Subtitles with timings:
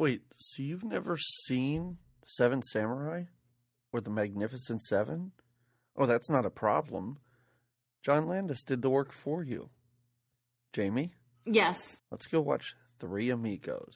[0.00, 3.24] Wait, so you've never seen Seven Samurai
[3.92, 5.32] or The Magnificent Seven?
[5.94, 7.18] Oh, that's not a problem.
[8.02, 9.68] John Landis did the work for you.
[10.72, 11.12] Jamie,
[11.44, 11.78] Yes.
[12.10, 13.92] let's go watch Three Amigos.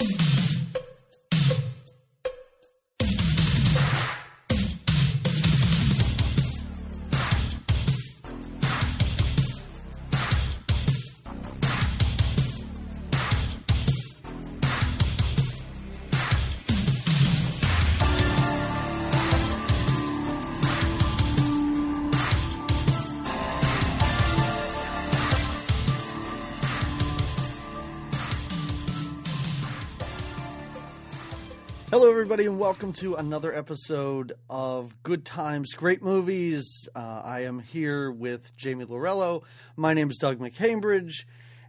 [32.64, 36.88] Welcome to another episode of Good Times, Great Movies.
[36.96, 39.42] Uh, I am here with Jamie Lorello.
[39.76, 41.26] My name is Doug McCambridge,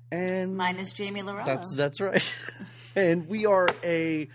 [0.09, 1.44] and Mine is Jamie Lorello.
[1.44, 2.23] That's that's right.
[2.95, 4.30] and we are a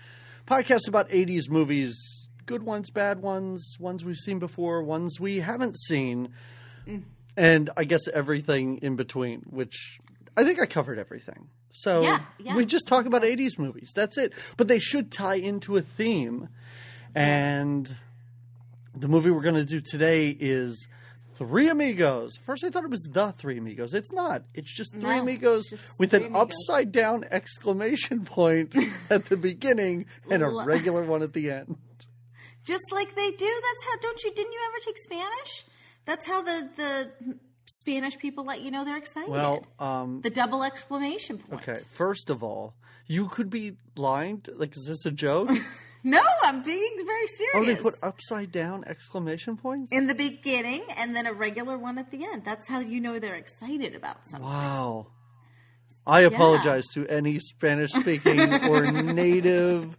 [0.45, 5.79] podcast about 80s movies, good ones, bad ones, ones we've seen before, ones we haven't
[5.79, 6.29] seen,
[7.35, 9.99] and I guess everything in between, which
[10.37, 11.49] I think I covered everything.
[11.71, 12.55] So Yeah, yeah.
[12.55, 13.91] we just talk about 80s movies.
[13.95, 14.33] That's it.
[14.57, 16.49] But they should tie into a theme.
[17.15, 17.95] And
[18.95, 20.87] the movie we're going to do today is
[21.35, 22.37] Three Amigos.
[22.37, 23.93] First, I thought it was The Three Amigos.
[23.93, 24.43] It's not.
[24.53, 26.41] It's just Three No, Amigos just with Three an Amigos.
[26.41, 28.75] upside down exclamation point
[29.09, 31.77] at the beginning and a regular one at the end.
[32.63, 33.45] Just like they do.
[33.61, 33.97] That's how.
[34.01, 34.31] Don't you?
[34.35, 35.65] Didn't you ever take Spanish?
[36.05, 37.35] That's how the the
[37.71, 39.29] Spanish people let you know they're excited.
[39.29, 41.67] Well, um, the double exclamation point.
[41.67, 41.81] okay.
[41.89, 42.73] First of all,
[43.07, 44.41] you could be lying.
[44.53, 45.49] Like, is this a joke?
[46.03, 47.53] No, I'm being very serious.
[47.55, 49.91] oh, they put upside down exclamation points?
[49.91, 52.43] in the beginning and then a regular one at the end.
[52.43, 54.49] That's how you know they're excited about something.
[54.49, 55.07] Wow.
[56.07, 59.95] I apologize to any Spanish speaking or native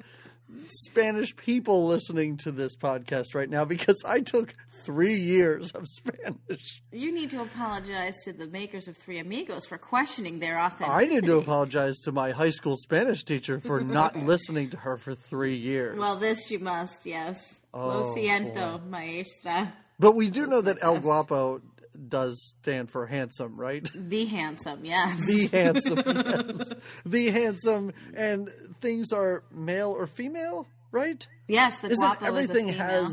[0.66, 4.54] Spanish people listening to this podcast right now because I took
[4.84, 6.80] three years of Spanish.
[6.92, 10.90] You need to apologize to the makers of Three Amigos for questioning their authenticity.
[10.90, 14.96] I need to apologize to my high school Spanish teacher for not listening to her
[14.96, 15.98] for three years.
[15.98, 17.38] Well, this you must, yes.
[17.74, 19.72] Oh, Lo siento, maestra.
[19.98, 21.62] but we do know that El Guapo
[22.08, 23.88] does stand for handsome, right?
[23.94, 25.24] The handsome, yes.
[25.26, 26.74] The handsome, yes.
[27.06, 31.26] the handsome, and things are male or female, right?
[31.48, 33.12] yes, the Isn't guapo everything is has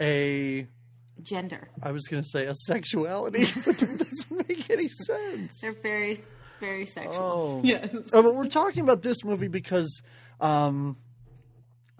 [0.00, 0.66] a?
[1.24, 1.68] Gender.
[1.82, 5.60] I was going to say a sexuality, but that doesn't make any sense.
[5.60, 6.18] They're very,
[6.60, 7.14] very sexual.
[7.16, 7.88] Oh, Yes.
[8.12, 10.02] Oh, but we're talking about this movie because
[10.40, 10.96] um,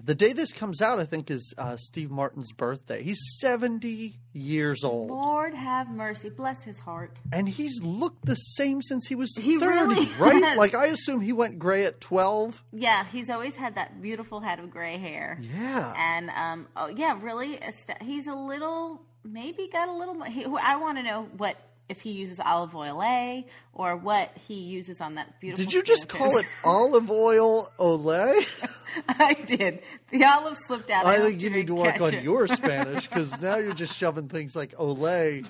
[0.05, 3.05] the day this comes out, I think, is uh, Steve Martin's birthday.
[3.05, 6.29] He's seventy years old, Lord have mercy.
[6.29, 7.17] Bless his heart.
[7.31, 10.43] and he's looked the same since he was He thirty, really right?
[10.43, 10.59] has.
[10.59, 12.65] Like I assume he went gray at twelve.
[12.73, 15.39] Yeah, he's always had that beautiful head of gray hair.
[15.41, 15.95] Yeah.
[15.97, 20.15] And um, oh yeah, really, est- he's a little maybe got a little.
[20.15, 21.57] mo- He, I want to know what
[21.89, 23.45] if he uses olive oil A
[23.75, 25.65] or what he uses on that beautiful.
[25.65, 28.47] Did you just call it olive oil Olay?
[29.09, 29.83] I did.
[30.11, 31.05] The olive slipped out.
[31.05, 32.23] I hope think you need to work on it.
[32.23, 35.45] your Spanish because now you're just shoving things like Olay.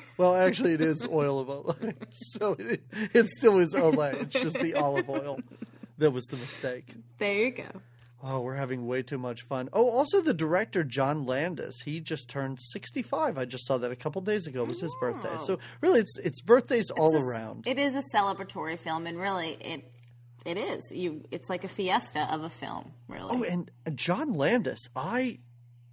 [0.16, 2.82] Well, actually, it is oil of Olay, so it,
[3.14, 4.14] it still is Olay.
[4.22, 5.38] It's just the olive oil
[5.98, 6.92] that was the mistake.
[7.18, 7.66] There you go.
[8.22, 9.68] Oh, we're having way too much fun.
[9.72, 13.38] Oh, also the director John Landis, he just turned 65.
[13.38, 14.64] I just saw that a couple days ago.
[14.64, 15.30] It was his birthday.
[15.34, 15.44] Oh.
[15.44, 17.68] So really, it's it's birthdays all a- around.
[17.68, 19.92] It is a celebratory film, and really, it
[20.44, 20.90] it is.
[20.90, 23.28] You, it's like a fiesta of a film, really.
[23.30, 25.38] Oh, and John Landis, I,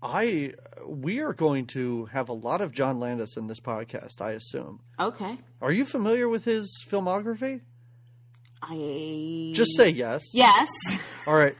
[0.01, 0.53] I,
[0.87, 4.21] we are going to have a lot of John Landis in this podcast.
[4.21, 4.79] I assume.
[4.99, 5.37] okay.
[5.61, 7.61] Are you familiar with his filmography?
[8.61, 10.21] I Just say yes.
[10.33, 10.69] yes.
[11.27, 11.55] All right.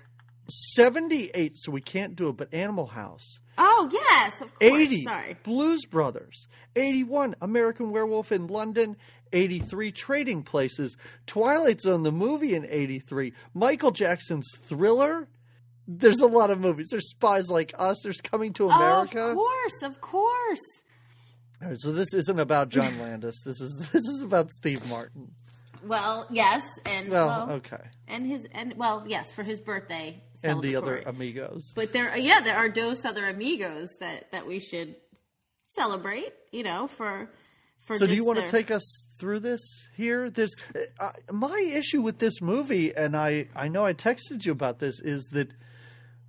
[0.48, 3.40] 78, so we can't do it, but Animal House.
[3.58, 4.72] Oh yes, of course.
[4.74, 5.38] 80, Sorry.
[5.44, 6.48] Blues Brothers.
[6.76, 8.98] 81, American Werewolf in London.
[9.34, 10.98] 83, Trading Places.
[11.26, 13.34] Twilight Zone, the movie in 83.
[13.54, 15.28] Michael Jackson's Thriller.
[15.88, 16.88] There's a lot of movies.
[16.92, 17.98] There's Spies Like Us.
[18.04, 19.20] There's Coming to America.
[19.22, 20.62] Oh, of course, of course.
[21.62, 23.42] All right, so this isn't about John Landis.
[23.46, 25.32] This is this is about Steve Martin.
[25.84, 27.84] Well, yes, and Well, well, okay.
[28.08, 31.72] and his and well, yes, for his birthday And the other amigos.
[31.76, 34.96] But there, yeah, there are dos other amigos that that we should
[35.70, 36.34] celebrate.
[36.52, 37.30] You know, for
[37.82, 37.98] for.
[37.98, 39.62] So, do you want to take us through this
[39.96, 40.30] here?
[40.30, 40.54] There's
[41.00, 45.00] uh, my issue with this movie, and I I know I texted you about this
[45.00, 45.50] is that.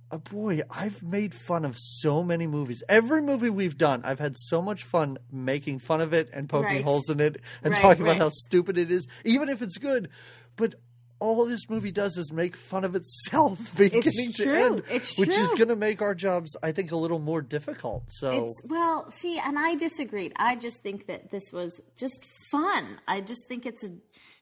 [0.09, 2.81] Uh, boy, I've made fun of so many movies.
[2.87, 6.75] Every movie we've done, I've had so much fun making fun of it and poking
[6.75, 6.83] Right.
[6.85, 10.07] holes in it and Right, talking about how stupid it is, even if it's good.
[10.55, 10.75] But
[11.19, 14.53] all this movie does is make fun of itself beginning to true.
[14.53, 18.03] end, It's which is going to make our jobs, I think, a little more difficult.
[18.07, 20.33] So It's well, see, and I disagreed.
[20.37, 22.97] I just think that this was just fun.
[23.07, 23.89] I just think it's a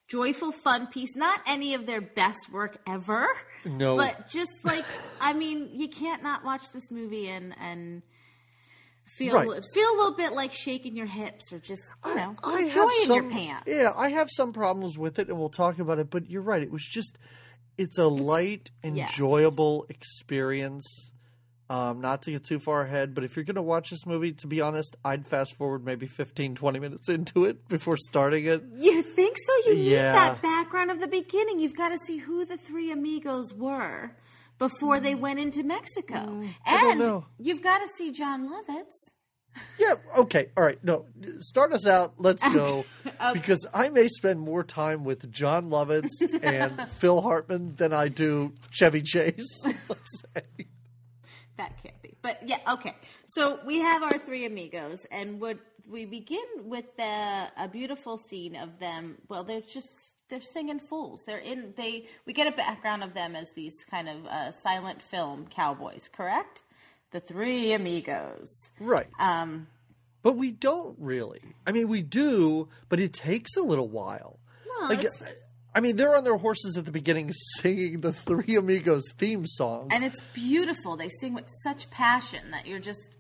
[0.08, 1.16] joyful, fun piece.
[1.16, 3.28] Not any of their best work ever.
[3.66, 3.98] No.
[3.98, 4.86] but just like
[5.20, 8.04] I mean, you can't not watch this movie and and
[9.18, 9.66] feel Right.
[9.74, 12.92] feel a little bit like shaking your hips or just you know I joy have
[13.06, 13.64] some, your pants.
[13.68, 16.10] Yeah, I have some problems with it, and we'll talk about it.
[16.10, 17.18] But you're right; it was just
[17.78, 19.10] it's a light, yes.
[19.12, 21.12] enjoyable experience.
[21.68, 24.34] Um, not to get too far ahead, but if you're going to watch this movie,
[24.34, 28.62] to be honest, I'd fast forward maybe 15, 20 minutes into it before starting it.
[28.76, 29.70] You think so?
[29.72, 31.60] You need that background of the beginning.
[31.60, 34.12] You've got to see who the three amigos were
[34.58, 36.56] before they went into Mexico, Mm.
[36.66, 39.12] And you've got to see Jon Lovitz.
[39.80, 40.82] Yeah, okay, all right.
[40.84, 41.06] No,
[41.40, 42.16] start us out.
[42.18, 42.86] Let's go.
[43.34, 46.10] Because I may spend more time with Jon Lovitz
[46.44, 49.64] and Phil Hartman than I do Chevy Chase.
[49.90, 50.66] Let's say.
[51.58, 52.16] That can't be.
[52.22, 52.96] But yeah, okay.
[53.28, 55.60] So we have our three amigos, and would
[55.90, 59.18] we begin with the, a beautiful scene of them?
[59.30, 59.90] Well, they're just
[60.30, 61.24] they're singing fools.
[61.26, 62.08] They're in they.
[62.26, 66.62] We get a background of them as these kind of uh, silent film cowboys, correct?
[67.12, 68.50] The three amigos.
[68.80, 69.08] Right.
[69.20, 69.68] Um,
[70.24, 71.42] But we don't really.
[71.68, 74.40] I mean, we do, but it takes a little while.
[74.80, 75.24] well, Like, it's-
[75.74, 77.32] I mean, they're on their horses at the beginning
[77.62, 79.90] singing the Three Amigos theme song.
[79.92, 80.96] and it's beautiful.
[80.98, 83.18] They sing with such passion that you're just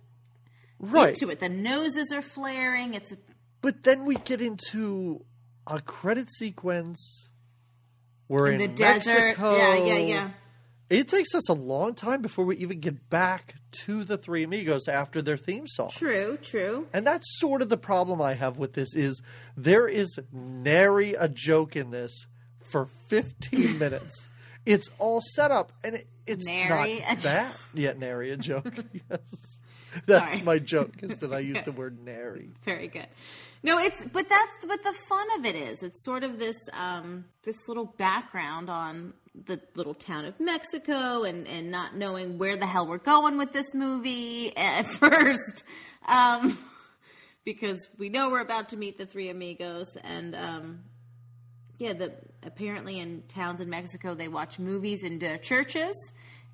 [0.79, 1.09] right.
[1.09, 1.39] into it.
[1.39, 2.93] The noses are flaring.
[2.93, 3.17] It's a
[3.61, 5.23] But then we get into
[5.67, 7.29] a credit sequence.
[8.27, 9.35] We're in, in the desert.
[9.39, 10.29] Yeah, yeah, yeah.
[10.89, 14.87] It takes us a long time before we even get back to the Three Amigos
[14.87, 15.89] after their theme song.
[15.89, 16.87] True, true.
[16.93, 19.21] And that's sort of the problem I have with this is
[19.57, 22.27] there is nary a joke in this
[22.63, 24.29] for 15 minutes.
[24.65, 27.55] It's all set up and it, it's Nary not that.
[27.73, 28.73] Yeah, nary a joke.
[29.09, 29.54] yes.
[30.05, 30.43] That's Sorry.
[30.43, 32.49] my joke is that I use the word nary.
[32.63, 33.07] Very good.
[33.63, 35.81] No, it's but that's what the fun of it is.
[35.81, 39.13] It's sort of this um, this little background on
[39.45, 43.53] the little town of Mexico and and not knowing where the hell we're going with
[43.53, 45.63] this movie at first,
[46.07, 46.57] um,
[47.43, 50.83] because we know we're about to meet the three amigos and um,
[51.79, 52.13] yeah, the
[52.43, 55.95] apparently in towns in Mexico they watch movies in their churches,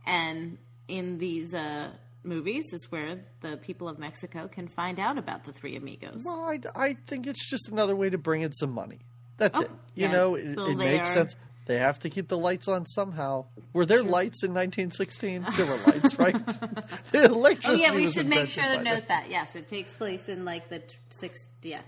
[0.05, 0.57] and
[0.87, 1.89] in these uh,
[2.23, 6.23] movies is where the people of Mexico can find out about the three amigos.
[6.25, 8.99] Well, I, I think it's just another way to bring in some money.
[9.37, 9.71] That's Oh, it.
[9.95, 10.11] You yeah.
[10.11, 11.35] know, it, Well, it makes are- sense.
[11.67, 13.45] They have to keep the lights on somehow.
[13.71, 15.45] Were there lights in 1916?
[15.55, 16.33] There were lights, right?
[17.11, 19.29] the Oh electricity yeah, we should make sure to note that.
[19.29, 21.39] Yes, it takes place in like the t- six.
[21.61, 21.81] Yeah,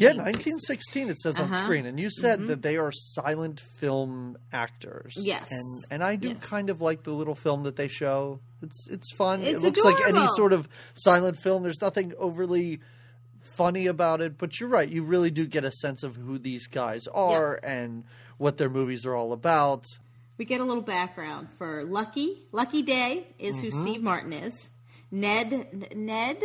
[0.00, 1.64] Yeah, 1916 it says on Uh-huh.
[1.64, 5.14] screen, and you said that they are silent film actors.
[5.16, 5.48] Yes.
[5.50, 6.44] and and I do Yes.
[6.44, 8.40] kind of like the little film that they show.
[8.62, 9.42] It's it's fun.
[9.42, 11.62] it It's looks like any sort of silent film.
[11.62, 12.80] There's nothing overly
[13.40, 14.88] funny about it, but you're right.
[14.88, 18.04] You really do get a sense of who these guys are and
[18.36, 19.84] what their movies are all about.
[20.36, 22.42] we get a little background for Lucky.
[22.50, 23.64] Lucky Day is Mm-hmm.
[23.64, 24.70] who Steve Martin is.
[25.12, 26.42] Ned Ned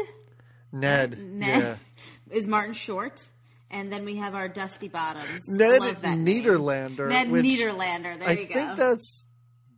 [0.71, 1.75] Ned, Ned yeah,
[2.37, 3.25] is Martin Short.
[3.71, 5.47] And then we have our Dusty Bottoms.
[5.47, 6.25] Ned that name.
[6.25, 7.07] Niederlander.
[7.07, 8.17] Ned Niederlander.
[8.17, 8.53] There I you go.
[8.53, 9.25] I think that's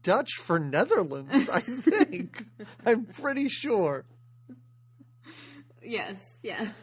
[0.02, 1.50] Dutch for Netherlands.
[1.50, 2.46] I think
[2.86, 4.06] I'm pretty sure.
[5.84, 6.74] yes, yes.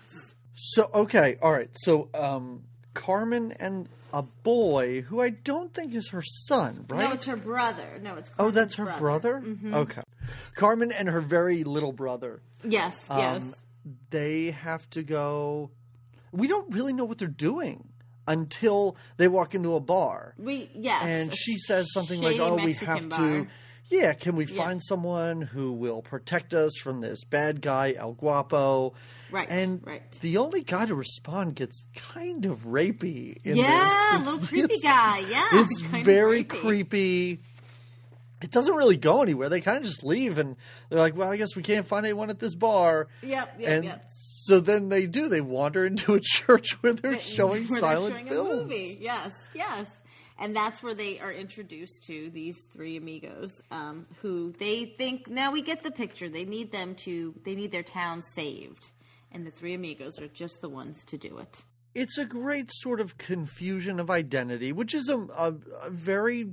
[0.55, 1.71] So okay, all right.
[1.73, 7.09] So um Carmen and a boy who I don't think is her son, right?
[7.09, 7.99] No, it's her brother.
[8.03, 9.41] No, it's oh, that's her brother.
[9.45, 9.75] Mm-hmm.
[9.75, 10.03] Okay,
[10.55, 12.43] Carmen and her very little brother.
[12.65, 13.43] Yes, yes.
[13.43, 13.55] Um,
[14.11, 15.71] they have to go.
[16.33, 17.89] We don't really know what they're doing
[18.27, 21.03] until they walk into a bar, we yes.
[21.03, 23.19] and she says something like, "Oh, we have bar.
[23.19, 23.47] to."
[23.91, 24.55] Yeah, can we Yeah.
[24.57, 28.93] find someone who will protect us from this bad guy El Guapo?
[29.31, 30.03] Right, And right.
[30.21, 33.39] the only guy to respond gets kind of rapey.
[33.45, 34.27] In Yeah, this.
[34.27, 35.21] little creepy It's- guy.
[35.21, 37.41] Yeah, It's very creepy.
[38.43, 39.49] It doesn't really go anywhere.
[39.49, 40.57] They kind of just leave, and
[40.91, 43.85] they're like, "Well, I guess we can't find anyone at this bar." Yep, yep, and
[43.85, 44.07] yep.
[44.49, 45.29] So then they do.
[45.29, 48.51] They wander into a church where they're showing where silent they're showing films.
[48.51, 48.99] a movie.
[49.01, 49.87] Yes, yes.
[50.41, 55.51] And that's where they are introduced to these three amigos, um, who they think now
[55.51, 56.29] we get the picture.
[56.29, 57.35] They need them to.
[57.45, 58.91] They need their town saved,
[59.33, 61.65] and the three amigos are just the ones to do it.
[61.95, 66.47] It's a great sort of confusion of identity, which is a, a, a very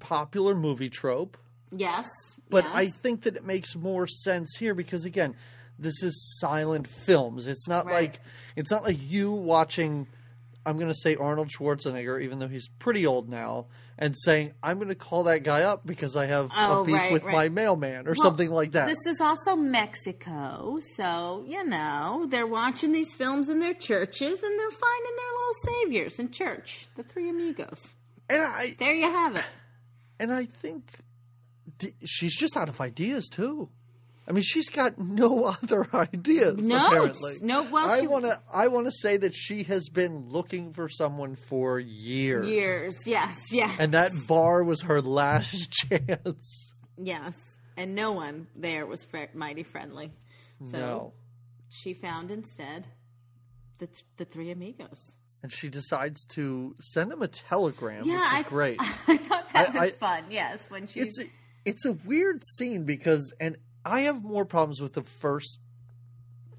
[0.00, 1.38] popular movie trope.
[1.70, 2.06] Yes,
[2.50, 2.72] But yes.
[2.74, 5.34] I think that it makes more sense here because again,
[5.78, 7.46] this is silent films.
[7.46, 7.94] It's not Right.
[7.94, 8.20] like
[8.56, 10.06] it's not like you watching
[10.66, 13.66] I'm going to say Arnold Schwarzenegger, even though he's pretty old now,
[13.96, 16.94] and saying I'm going to call that guy up because I have Oh, a beef
[16.94, 17.32] right, with right.
[17.32, 18.86] my mailman or Well, something like that.
[18.86, 24.58] This is also Mexico, so you know they're watching these films in their churches and
[24.58, 25.54] they're finding their little
[25.84, 26.86] saviors in church.
[26.96, 27.94] The Three Amigos.
[28.28, 29.44] and I There you have it.
[30.20, 30.84] and I think
[32.04, 33.70] she's just out of ideas too.
[34.28, 36.56] I mean, she's got no other ideas.
[36.58, 37.36] No, apparently.
[37.40, 38.38] no, well, I want to.
[38.52, 42.46] I want to say that she has been looking for someone for years.
[42.46, 46.74] Years, yes, yes, and that bar was her last chance.
[46.96, 47.34] yes.
[47.76, 50.12] And no one there was fr- mighty friendly.
[50.72, 51.12] So no,
[51.68, 52.86] she found instead
[53.78, 55.12] the th- the Three Amigos.
[55.42, 58.76] and she decides to send them a telegram, Yeah, which is I, great.
[58.80, 60.24] I thought that I- was I- fun.
[60.28, 61.26] Yes, when she it's a,
[61.64, 65.58] it's a weird scene because and I have more problems with the first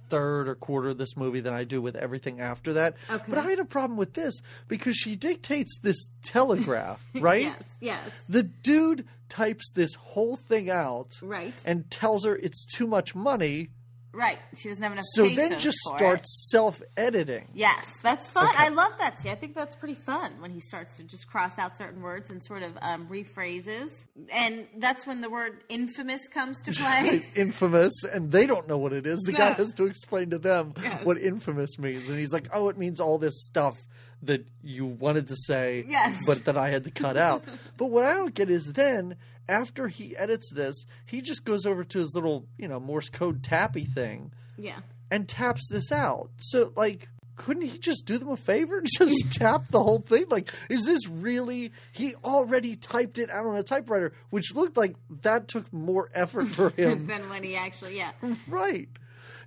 [0.10, 2.96] third or quarter of this movie than I do with everything after that.
[3.10, 3.24] Okay.
[3.28, 7.44] But I had a problem with this because she dictates this telegraph, right?
[7.44, 12.88] yes, yes, The dude types this whole thing out right, and tells her it's too
[12.88, 13.70] much money,
[14.14, 14.40] right.
[14.58, 15.06] She doesn't have enough.
[15.14, 17.48] so then just starts self-editing.
[17.54, 18.46] Yes, that's fun.
[18.48, 18.56] Okay.
[18.58, 19.20] I love that.
[19.20, 22.30] See, I think that's pretty fun when he starts to just cross out certain words
[22.30, 23.90] and sort of um, rephrases,
[24.32, 27.24] and that's when the word "infamous" comes to play.
[27.36, 30.74] infamous and they don't know what it is the guy has to explain to them
[30.82, 31.04] Yes.
[31.06, 33.84] what infamous means and he's like oh it means all this stuff
[34.24, 36.18] that you wanted to say Yes.
[36.26, 37.44] but that i had to cut out.
[37.78, 39.16] But what i don't get is then
[39.48, 43.44] after he edits this he just goes over to his little you know morse code
[43.44, 46.30] tappy thing yeah, and taps this out.
[46.40, 47.08] So like
[47.38, 50.26] couldn't he just do them a favor and just tap the whole thing?
[50.30, 54.98] Like is this really he already typed it out on a typewriter which looked like
[55.22, 57.08] that took more effort for him.
[57.08, 58.12] Than when he actually, yeah,
[58.50, 58.90] Right.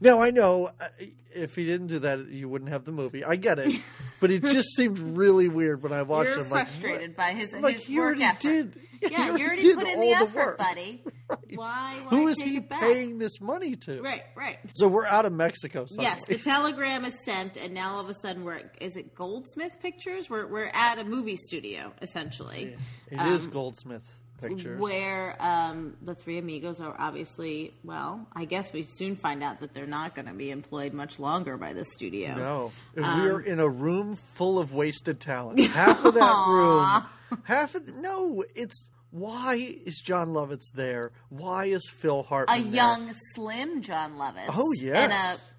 [0.03, 0.89] Now I know uh,
[1.35, 3.25] if he didn't do that, you wouldn't have the movie.
[3.25, 3.81] I get it,
[4.21, 6.49] but it just seemed really weird when I watched you're him.
[6.49, 7.17] Frustrated what?
[7.17, 8.41] by his like his you work effort.
[8.41, 8.81] did.
[9.01, 10.59] Yeah, you already did put in all the effort, work.
[10.59, 11.03] buddy.
[11.33, 11.57] Right.
[11.57, 11.95] Why?
[12.03, 14.03] why Who is he paying this money to?
[14.03, 14.59] Right, right.
[14.75, 15.87] So we're out of Mexico.
[15.87, 16.05] Suddenly.
[16.05, 19.81] Yes, the telegram is sent, and now all of a sudden we're is it Goldsmith
[19.81, 20.29] Pictures?
[20.29, 22.77] We're we're at a movie studio essentially.
[23.11, 24.05] it is Goldsmith
[24.49, 24.81] Pictures.
[24.81, 29.73] Where um, the three amigos are obviously, well, I guess we soon find out that
[29.75, 32.35] they're not going to be employed much longer by the studio.
[32.35, 32.73] No,
[33.03, 35.61] Um, we're in a room full of wasted talent.
[35.61, 41.13] Half of that room, half of the, no, it's why is Jon Lovitz there?
[41.29, 42.77] Why is Phil Hart A Hartman there?
[42.83, 44.47] young, slim Jon Lovitz.
[44.49, 45.53] Oh, And a yes.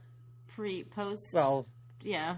[0.55, 1.21] pre post.
[1.33, 1.67] well
[2.01, 2.37] yeah.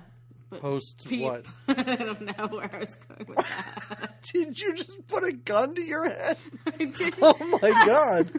[0.49, 1.45] But post pre- what?
[1.67, 4.21] I don't know where I was going with that.
[4.33, 6.37] Did you just put a gun to your head?
[6.67, 8.29] I didn't- Oh my god!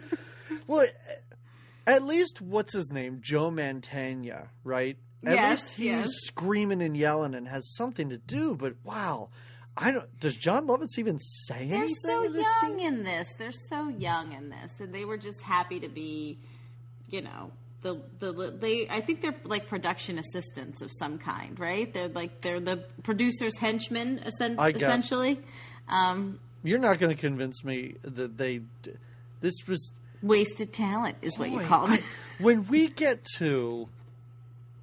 [0.67, 0.87] Well,
[1.85, 4.97] at least what's his name, Joe Mantegna, right?
[5.25, 6.09] At Yes, least he's yes.
[6.25, 8.55] screaming and yelling and has something to do.
[8.55, 9.29] But wow,
[9.75, 10.19] I don't.
[10.19, 11.69] Does Jon Lovitz even say anything.
[11.69, 12.79] They're anything so in young scene?
[12.79, 13.33] in this.
[13.37, 16.37] They're so young in this, and they were just happy to be,
[17.09, 18.87] you know, the the they.
[18.89, 21.91] I think they're like production assistants of some kind, right?
[21.93, 24.81] They're like they're the producer's henchmen, essen- I guess.
[24.83, 25.39] essentially.
[25.87, 28.61] Um, You're not going to convince me that they.
[29.41, 29.91] This was
[30.21, 32.03] wasted talent is what you boy, called it.
[32.39, 33.87] when we get to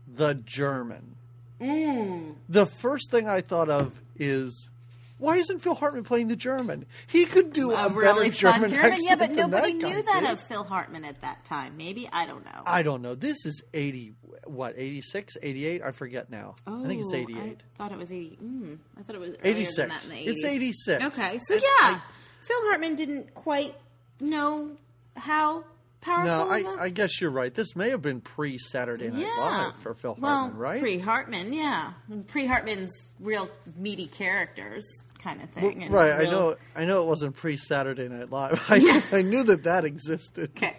[0.06, 1.16] the German.
[1.60, 2.36] Mm.
[2.48, 4.70] The first thing I thought of is.
[5.18, 6.86] Why isn't Phil Hartman playing the German?
[7.06, 10.20] He could do a, A really German, German, yeah, but than nobody that knew that
[10.22, 10.30] did.
[10.30, 11.76] of Phil Hartman at that time.
[11.76, 12.62] Maybe I don't know.
[12.66, 13.14] I don't know.
[13.14, 14.14] This is 80,
[14.46, 15.82] what, 86, 88?
[15.82, 16.56] I forget now.
[16.66, 17.38] Oh, I think it's Oh, 88.
[17.38, 18.38] I thought it was eighty.
[18.42, 19.76] Mm, I thought it was 86.
[19.76, 20.26] Than that in the 80s.
[20.28, 21.04] It's 86.
[21.04, 22.00] Okay, so yeah, I-
[22.42, 23.76] Phil Hartman didn't quite
[24.20, 24.72] know
[25.16, 25.64] how
[26.04, 26.26] powerful.
[26.26, 27.52] No, I, I, guess you're right.
[27.52, 29.36] This may have been pre Saturday Night yeah.
[29.38, 30.80] Live for Phil well, Hartman, right?
[30.80, 31.92] Pre Hartman, yeah,
[32.28, 34.84] pre Hartman's real meaty characters
[35.18, 35.84] kind of Well, thing.
[35.84, 36.12] and right.
[36.12, 36.56] I know.
[36.76, 38.64] I know it wasn't pre Saturday Night Live.
[38.68, 40.50] I, I knew that that existed.
[40.56, 40.76] Okay,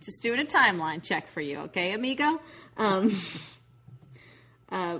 [0.00, 2.40] just doing a timeline check for you, okay, amigo.
[2.76, 3.16] Um,
[4.70, 4.98] uh,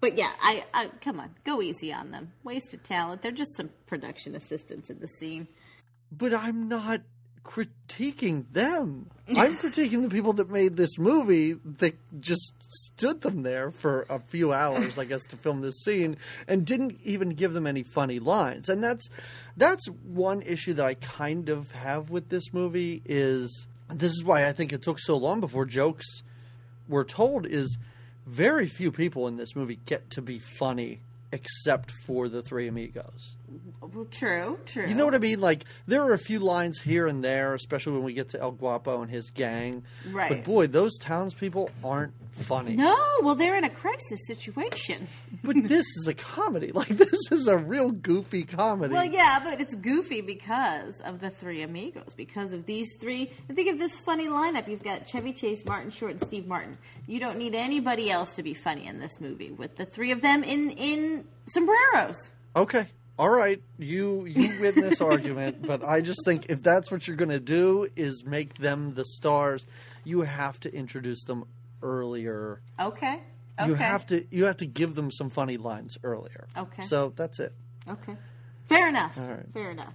[0.00, 2.32] but yeah, I, I come on, go easy on them.
[2.44, 3.22] Wasted talent.
[3.22, 5.48] They're just some production assistants in the scene.
[6.10, 7.00] But I'm not
[7.44, 9.10] critiquing them.
[9.28, 14.18] I'm critiquing the people that made this movie that just stood them there for a
[14.18, 18.18] few hours, I guess, to film this scene and didn't even give them any funny
[18.18, 18.68] lines.
[18.68, 19.08] And that's
[19.56, 24.46] that's one issue that I kind of have with this movie is this is why
[24.46, 26.22] I think it took so long before jokes
[26.88, 27.78] were told is
[28.26, 31.00] very few people in this movie get to be funny
[31.32, 33.36] except for the three amigos.
[34.10, 34.86] True, true.
[34.86, 35.40] You know what I mean?
[35.40, 38.52] Like there are a few lines here and there, especially when we get to El
[38.52, 39.84] Guapo and his gang.
[40.10, 40.28] Right.
[40.28, 42.76] But boy, those townspeople aren't funny.
[42.76, 45.08] No, well, they're in a crisis situation.
[45.44, 46.70] But this is a comedy.
[46.82, 48.94] Like this is a real goofy comedy.
[48.94, 52.14] Well, yeah, but it's goofy because of the three amigos.
[52.16, 54.68] Because of these three, think of this funny lineup.
[54.68, 56.78] You've got Chevy Chase, Martin Short, and Steve Martin.
[57.06, 59.50] You don't need anybody else to be funny in this movie.
[59.50, 62.16] With the three of them in in sombreros.
[62.56, 62.88] Okay.
[63.18, 63.60] All right.
[63.78, 67.40] You you win this argument, but I just think if that's what you're going to
[67.40, 69.66] do is make them the stars,
[70.04, 71.44] you have to introduce them
[71.82, 72.60] earlier.
[72.80, 73.20] Okay.
[73.60, 73.68] Okay.
[73.68, 76.46] You have to you have to give them some funny lines earlier.
[76.56, 76.84] Okay.
[76.84, 77.52] So that's it.
[77.88, 78.16] Okay.
[78.68, 79.18] Fair enough.
[79.18, 79.46] All right.
[79.52, 79.92] Fair enough.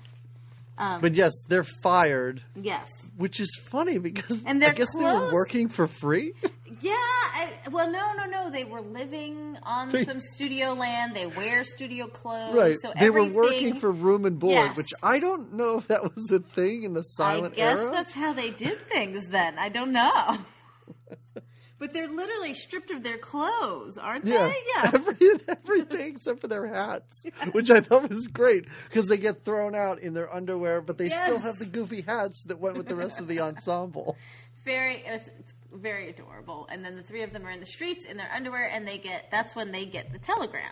[0.79, 2.87] Um, but yes, they're fired, Yes.
[3.15, 6.33] which is funny because And I guess they were working for free.
[6.81, 6.91] Yeah.
[6.93, 8.49] I, well, no, no, no.
[8.49, 11.15] They were living on They- some studio land.
[11.15, 12.55] They wear studio clothes.
[12.55, 12.75] right.
[12.81, 14.77] So they were working for room and board, Yes.
[14.77, 17.71] which I don't know if that was a thing in the silent era.
[17.71, 17.91] I guess era.
[17.91, 19.57] that's how they did things then.
[19.57, 20.37] I don't know.
[21.79, 24.55] but they're literally stripped of their clothes, aren't Yeah, they?
[24.75, 24.91] Yeah.
[24.95, 25.15] Every,
[25.47, 29.99] everything except for their hats, which I thought was great because they get thrown out
[29.99, 33.19] in their underwear, but they still have the goofy hats that went with the rest
[33.19, 34.17] of the ensemble.
[34.65, 36.67] very it's, it's very adorable.
[36.71, 38.97] And then the three of them are in the streets in their underwear and they
[38.97, 40.71] get that's when they get the telegram.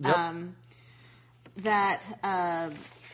[0.00, 0.16] Yep.
[0.18, 0.56] Um
[1.58, 2.70] that uh,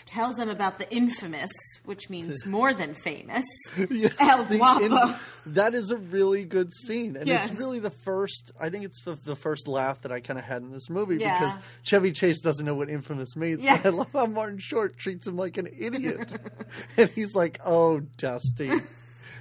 [0.06, 1.50] tells them about the infamous,
[1.84, 3.44] which means more than famous.
[3.90, 5.14] Yes, El Guapo.
[5.46, 7.50] that is a really good scene, and Yes.
[7.50, 8.50] it's really the first.
[8.58, 11.16] I think it's the, the first laugh that I kind of had in this movie
[11.18, 11.38] Yeah.
[11.38, 13.62] because Chevy Chase doesn't know what infamous means.
[13.62, 13.76] Yeah.
[13.82, 16.32] But I love how Martin Short treats him like an idiot,
[16.96, 18.72] and he's like, "Oh, Dusty,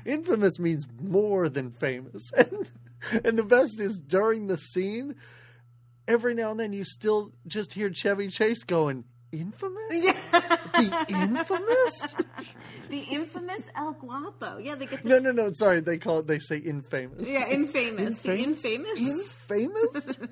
[0.06, 2.32] infamous means more than famous."
[3.12, 5.16] And and the best is during the scene,
[6.06, 9.78] every now and then you still just hear Chevy Chase going, "Infamous."
[10.80, 12.16] The infamous?
[12.90, 14.58] the infamous El Guapo.
[14.58, 15.52] Yeah, they get the No, no, no.
[15.54, 16.28] Sorry, they call it.
[16.28, 17.28] They say infamous.
[17.28, 18.18] Yeah, infamous.
[18.18, 19.00] The infamous.
[19.00, 20.18] Infamous.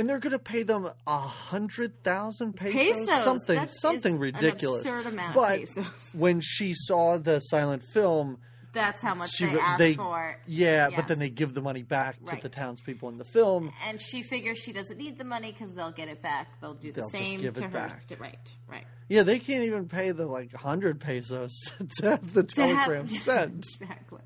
[0.00, 3.22] and they're going to pay them a hundred thousand pesos, Pesos.
[3.22, 4.82] something, something ridiculous.
[4.84, 8.38] absurd amount of but when she saw the silent film,
[8.72, 10.36] That's how much she they asked they for.
[10.46, 10.92] yeah, Yes.
[10.96, 12.42] but then they give the money back to Right.
[12.42, 13.72] the townspeople in the film.
[13.86, 16.48] and she figures she doesn't need the money because they'll get it back.
[16.60, 17.68] They'll do the They'll just same give to it her.
[17.70, 18.04] back.
[18.18, 18.86] right, right.
[19.08, 21.52] Yeah, they can't even pay the like hundred pesos
[21.98, 23.66] to have the To have- telegram sent.
[23.80, 24.20] Exactly.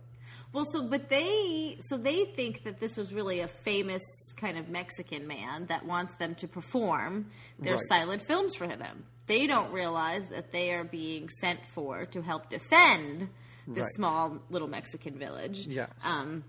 [0.52, 4.02] Well, so but they so they think that this was really a famous
[4.36, 7.82] kind of Mexican man that wants them to perform their Right.
[7.88, 9.04] silent films for them.
[9.26, 13.28] They don't realize that they are being sent for to help defend
[13.66, 13.92] this Right.
[13.94, 15.66] small little Mexican village.
[15.66, 15.90] Yes.
[16.04, 16.44] Um,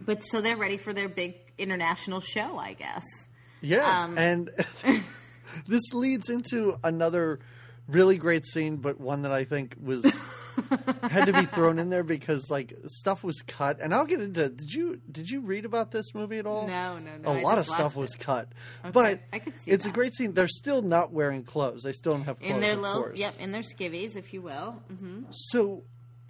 [0.00, 3.04] but so they're ready for their big international show, I guess.
[3.60, 4.50] Yeah, Um, and
[5.68, 7.40] this leads into another
[7.86, 10.02] really great scene, but one that I think was
[11.10, 13.80] had to be thrown in there because like stuff was cut.
[13.80, 14.48] And I'll get into.
[14.48, 16.66] Did you did you read about this movie at all?
[16.68, 18.20] No, no, no, A I lot of stuff watched was it.
[18.20, 18.48] cut,
[18.84, 20.32] Okay, but I could see it's a great scene.
[20.34, 21.82] They're still not wearing clothes.
[21.82, 22.50] They still don't have clothes.
[22.52, 23.18] In their little, course.
[23.18, 24.72] yep, in their skivvies, if you will.
[24.98, 25.84] hmm So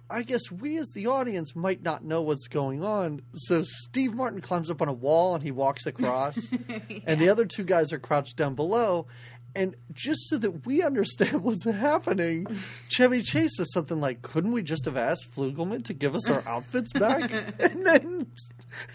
[0.09, 3.21] I guess we as the audience might not know what's going on.
[3.33, 6.37] So Steve Martin climbs up on a wall and he walks across,
[7.07, 9.07] and the other two guys are crouched down below.
[9.55, 12.47] And just so that we understand what's happening,
[12.89, 16.43] Chevy Chase says something like, "Couldn't we just have asked Flugleman to give us our
[16.47, 18.27] outfits back?" and then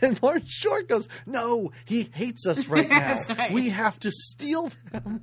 [0.03, 3.23] and Martin Short goes, "No, he hates us right now.
[3.29, 3.53] Right.
[3.53, 5.23] We have to steal them."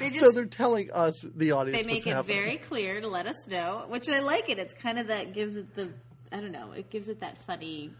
[0.00, 2.36] They just so they're telling us, the audience, they make it happening.
[2.36, 4.58] very clear to let us know, which I like it.
[4.58, 5.88] It's kind of that gives it the
[6.32, 7.90] I don't know, it gives it that funny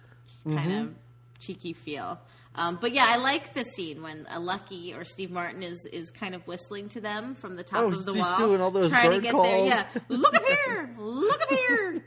[0.45, 0.83] kind Mm-hmm.
[0.89, 0.95] of
[1.41, 2.19] cheeky feel.
[2.57, 6.11] Um, but yeah, I like the scene when uh, Lucky or Steve Martin is is
[6.11, 8.71] kind of whistling to them from the top Oh, of the he's wall, doing all
[8.71, 9.47] those trying to get calls.
[9.49, 9.65] there.
[9.67, 12.03] Yeah, look up here, look up here.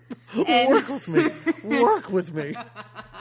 [0.47, 1.25] And- Work with me.
[1.81, 2.55] Work with me.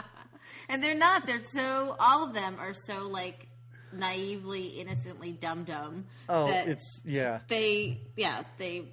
[0.69, 1.27] and they're not.
[1.27, 3.49] They're so all of them are so like
[3.93, 6.05] naively, innocently dumb dumb.
[6.29, 7.41] Oh, it's yeah.
[7.49, 8.85] they yeah they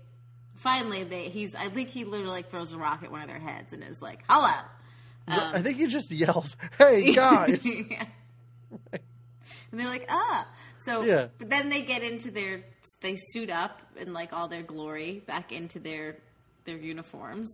[0.55, 3.39] finally they he's I think he literally like throws a rock at one of their
[3.39, 4.53] heads and is like hello.
[5.27, 8.05] I think he just yells, "Hey guys!" Yeah.
[9.71, 10.47] And they're like, ah.
[10.79, 11.27] So, Yeah.
[11.37, 12.63] but then they get into their,
[13.01, 16.17] they suit up in like all their glory back into their
[16.65, 17.49] their uniforms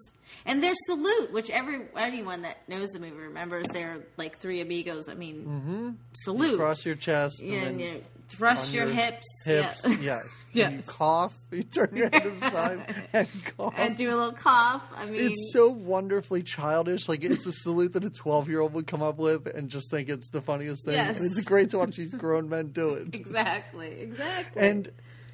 [0.46, 3.66] and their salute, which every anyone that knows the movie remembers.
[3.74, 5.10] They're like three amigos.
[5.10, 6.58] I mean, salute.
[6.60, 9.82] Cross your chest, yeah, and you thrust on your, hips, hips.
[9.84, 9.98] yeah.
[10.00, 10.39] Yes.
[10.54, 10.68] Yes.
[10.68, 11.34] And you cough.
[11.52, 13.74] You turn your head to the side and cough.
[13.76, 14.84] and do a little cough.
[14.96, 17.10] I mean, it's so wonderfully childish.
[17.10, 20.30] Like it's a salute that a twelve-year-old would come up with and just think it's
[20.30, 20.94] the funniest thing.
[20.94, 21.20] Yes.
[21.20, 23.08] And it's great to watch these grown men do it.
[23.16, 24.62] exactly, exactly.
[24.62, 24.92] And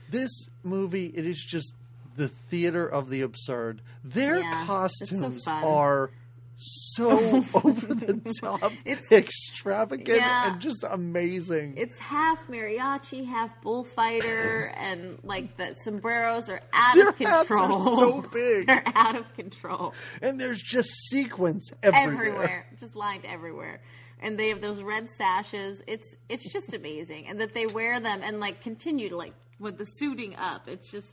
[0.10, 0.32] This
[0.64, 1.76] movie, it is just
[2.16, 3.82] the theater of the absurd.
[4.06, 4.52] Their Yeah,
[4.86, 6.12] it's so costumes are
[6.58, 7.10] so
[7.54, 10.54] over the top, It's- extravagant, Yeah.
[10.54, 11.74] and just amazing.
[11.78, 17.98] It's half mariachi, half bullfighter, and like the sombreros are out Their of control.
[17.98, 18.68] so big.
[18.68, 19.94] They're out of control.
[20.22, 22.12] and there's just sequins everywhere.
[22.28, 23.82] everywhere, just lined everywhere.
[24.22, 25.82] And they have those red sashes.
[25.88, 29.78] It's it's just amazing, and that they wear them and like continue to like with
[29.78, 30.68] the suiting up.
[30.68, 31.10] It's just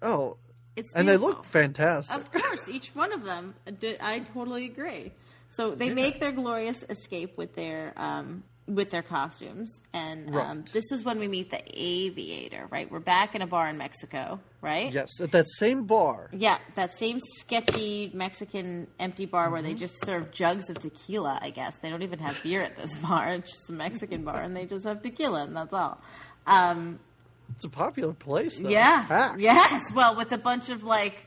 [0.00, 0.38] Oh,
[0.76, 2.16] it's and they look fantastic.
[2.16, 3.54] Of course, each one of them.
[4.00, 5.12] I totally agree.
[5.50, 10.84] So they make their glorious escape with their um, with their costumes, and um, this
[10.92, 12.66] is when we meet the aviator.
[12.70, 14.40] Right, we're back in a bar in Mexico.
[14.62, 14.92] Right.
[14.92, 16.30] Yes, at that same bar.
[16.32, 19.68] Yeah, that same sketchy Mexican empty bar where Mm-hmm.
[19.68, 21.76] they just serve jugs of tequila, I guess.
[21.78, 23.34] They don't even have beer at this bar.
[23.34, 26.00] It's just a Mexican bar and they just have tequila and that's all.
[26.46, 27.00] Um,
[27.54, 28.68] It's a popular place, though.
[28.68, 29.34] Yeah.
[29.38, 29.82] Yes.
[29.94, 31.26] Well, with a bunch of like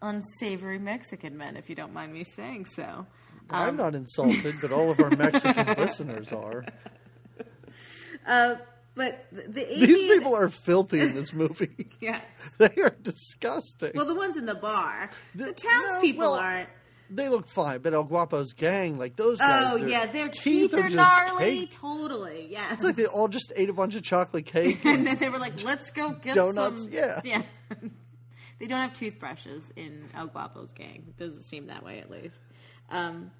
[0.00, 2.84] unsavory Mexican men, if you don't mind me saying so.
[2.84, 3.06] Um,
[3.50, 6.64] I'm not insulted, but all of our Mexican listeners are.
[8.26, 8.56] Uh,
[8.94, 11.88] but the, the These people are filthy in this movie.
[12.00, 12.22] Yes.
[12.58, 13.92] they are disgusting.
[13.94, 15.10] Well, the ones in the bar.
[15.34, 16.68] The, The- townspeople no, well, aren't.
[17.14, 19.72] They look fine, but El Guapo's gang, like those guys.
[19.72, 20.06] Oh, yeah.
[20.06, 21.60] Their teeth, are just gnarly.
[21.60, 21.70] cake.
[21.70, 22.48] Totally.
[22.50, 22.72] Yeah.
[22.72, 24.80] It's like they all just ate a bunch of chocolate cake.
[24.84, 27.20] and and- then they were like, "Let's go get Donuts, some." yeah.
[27.24, 27.42] yeah.
[28.58, 31.04] they don't have toothbrushes in El Guapo's gang.
[31.08, 32.38] It doesn't seem that way, at least.
[32.90, 33.30] Um,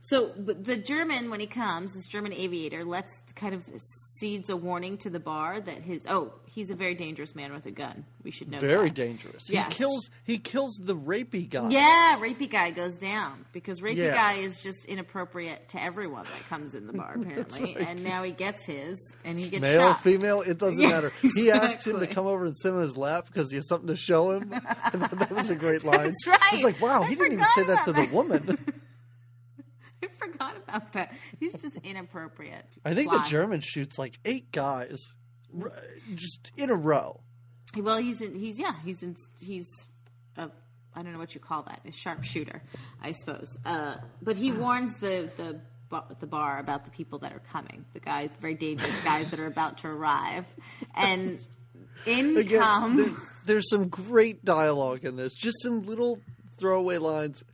[0.00, 3.62] so the German, when he comes, this German aviator lets kind of
[4.24, 7.66] seeds a warning to the bar that his oh he's a very dangerous man with
[7.66, 8.06] a gun.
[8.22, 8.58] We should know.
[8.58, 8.94] very that.
[8.94, 9.50] dangerous.
[9.50, 9.68] Yes.
[9.70, 10.08] He kills.
[10.24, 11.68] He kills the rapey guy.
[11.68, 14.14] Yeah, rapey guy goes down because rapey Yeah.
[14.14, 17.86] guy is just inappropriate to everyone that comes in the bar apparently, right.
[17.88, 20.02] and now he gets his and he gets Male, shot.
[20.02, 21.12] female, it doesn't Yeah, matter.
[21.34, 23.88] He asks him to come over and sit on his lap because he has something
[23.88, 24.48] to show him.
[24.48, 26.04] Thought that was a great line.
[26.04, 26.40] That's right.
[26.50, 28.58] He's like, wow, I he didn't even say that to about the woman.
[30.40, 31.14] I forgot about that.
[31.40, 32.64] He's just inappropriate.
[32.84, 35.12] I think the German shoots like eight guys
[36.14, 37.20] just in a row.
[37.76, 39.68] Well, he's in, he's yeah he's in, he's
[40.36, 40.50] a
[40.94, 42.62] I don't know what you call that a sharpshooter
[43.02, 43.56] I suppose.
[43.64, 45.60] Uh, but he warns the the
[46.18, 47.84] the bar about the people that are coming.
[47.92, 50.44] The guys, very dangerous guys that are about to arrive,
[50.94, 51.38] and
[52.06, 52.96] in Again, come.
[52.96, 53.12] there-
[53.46, 55.34] there's some great dialogue in this.
[55.34, 56.18] Just some little
[56.58, 57.44] throwaway lines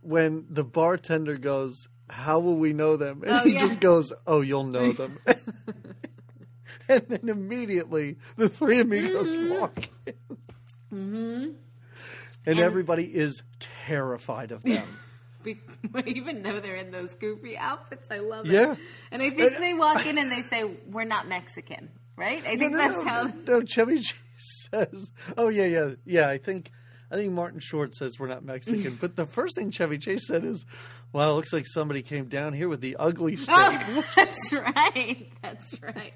[0.00, 1.74] when the bartender goes,
[2.08, 3.60] "How will we know them?" And Oh, he yeah.
[3.60, 5.18] just goes, "Oh, you'll know them."
[6.88, 9.60] and then immediately the three amigos Mm-hmm.
[9.60, 11.56] walk in.
[12.48, 14.86] And, everybody is terrified of them.
[16.06, 18.72] Even though they're in those goofy outfits, I love Yeah.
[18.72, 18.78] it.
[19.10, 22.38] And I think And- they walk in and they say, "We're not Mexican." Right?
[22.46, 23.22] I think no, that's no, how.
[23.24, 26.70] no, no, Chevy Chase says, "Oh yeah, yeah, yeah." I think,
[27.10, 30.42] I think Martin Short says we're not Mexican, but the first thing Chevy Chase said
[30.44, 30.64] is,
[31.12, 35.28] "Well, it looks like somebody came down here with the ugly stick." Oh, that's right.
[35.42, 36.14] That's right.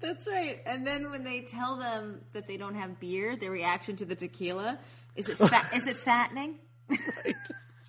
[0.00, 0.60] That's right.
[0.66, 4.14] And then when they tell them that they don't have beer, their reaction to the
[4.14, 4.78] tequila
[5.16, 6.58] is it fa- is it fattening?
[6.90, 7.34] right.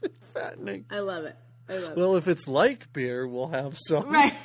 [0.02, 0.86] It's fattening.
[0.90, 1.36] I love it.
[1.70, 4.06] I love Well, if it's like beer, we'll have some.
[4.08, 4.12] it.
[4.12, 4.34] Right.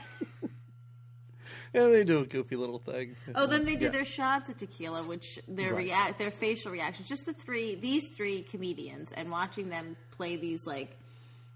[1.75, 3.17] Yeah, they do a goofy little thing.
[3.35, 3.93] Oh, then they do Yeah.
[3.93, 5.87] their shots of tequila, which their Right.
[5.87, 7.09] react, their facial reactions.
[7.09, 10.99] Just the three, these three comedians, and watching them play these like,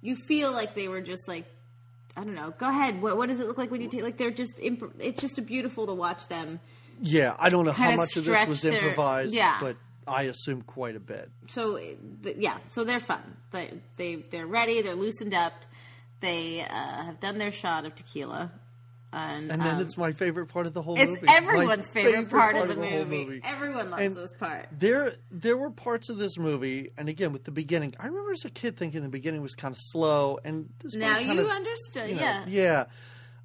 [0.06, 1.44] you feel like they were just like,
[2.16, 2.54] I don't know.
[2.56, 3.02] Go ahead.
[3.02, 4.02] What what does it look like when you take?
[4.02, 4.58] Like they're just.
[4.60, 6.60] Imp- it's just beautiful to watch them.
[7.02, 9.58] Yeah, I don't know how much of this was their- improvised, yeah.
[9.60, 9.76] but
[10.08, 11.28] I assume quite a bit.
[11.48, 11.76] So
[12.22, 13.36] th- yeah, so they're fun.
[13.50, 14.80] They they they're ready.
[14.80, 15.52] They're loosened up.
[16.20, 18.50] They uh, have done their shot of tequila,
[19.16, 21.26] and, And then um, it's my favorite part of the whole it's movie.
[21.28, 23.40] Everyone's favorite, part, of the, whole movie.
[23.42, 24.68] Everyone loves And this part.
[24.70, 28.44] There, there were parts of this movie, and again with the beginning, I remember as
[28.44, 31.50] a kid thinking the beginning was kind of slow, and this Now movie you of,
[31.50, 32.44] understood, you know, yeah.
[32.46, 32.84] yeah.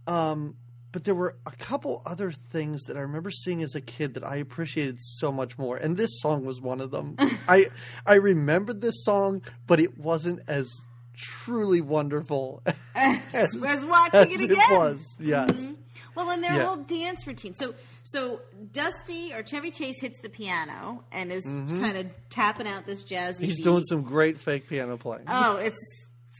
[0.07, 0.55] Um,
[0.91, 4.25] but there were a couple other things that I remember seeing as a kid that
[4.25, 7.15] I appreciated so much more, and this song was one of them.
[7.47, 7.67] I
[8.05, 10.69] I remembered this song, but it wasn't as
[11.15, 12.61] truly wonderful
[12.95, 14.57] as, As watching as it again.
[14.59, 14.73] Mm-hmm.
[14.75, 15.17] was.
[15.19, 15.73] Yes.
[16.15, 16.65] Well, and their Yeah.
[16.65, 17.53] whole dance routine.
[17.53, 18.41] So, so
[18.73, 23.35] Dusty or Chevy Chase hits the piano and is kind of tapping out this jazzy.
[23.35, 23.43] Mm-hmm.
[23.45, 23.63] He's beat.
[23.63, 25.25] doing some great fake piano playing.
[25.27, 25.77] Oh, it's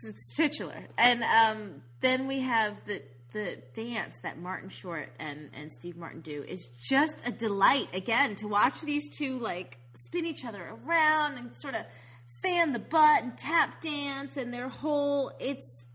[0.03, 0.88] it's titular.
[0.97, 3.01] And um, then we have the
[3.34, 8.36] the dance that Martin Short and and Steve Martin do is just a delight again
[8.38, 11.84] to watch these two like spin each other around and sort of
[12.41, 15.86] fan the butt and tap dance and their whole it's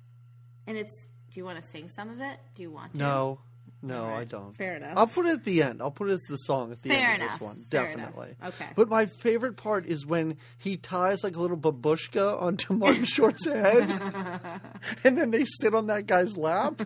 [0.67, 2.39] and it's do you want to sing some of it?
[2.55, 2.99] Do you want to?
[2.99, 3.39] no,
[3.83, 4.57] No, All I don't.
[4.57, 4.95] Fair enough.
[4.97, 5.83] I'll put it at the end.
[5.83, 7.67] I'll put it as the song at the Fair end of this one.
[7.71, 8.07] Fair enough.
[8.15, 8.35] Definitely.
[8.47, 8.69] Okay.
[8.75, 13.45] But my favorite part is when he ties like a little babushka onto Martin Short's
[13.45, 13.91] head,
[15.05, 16.81] and then they sit on that guy's lap.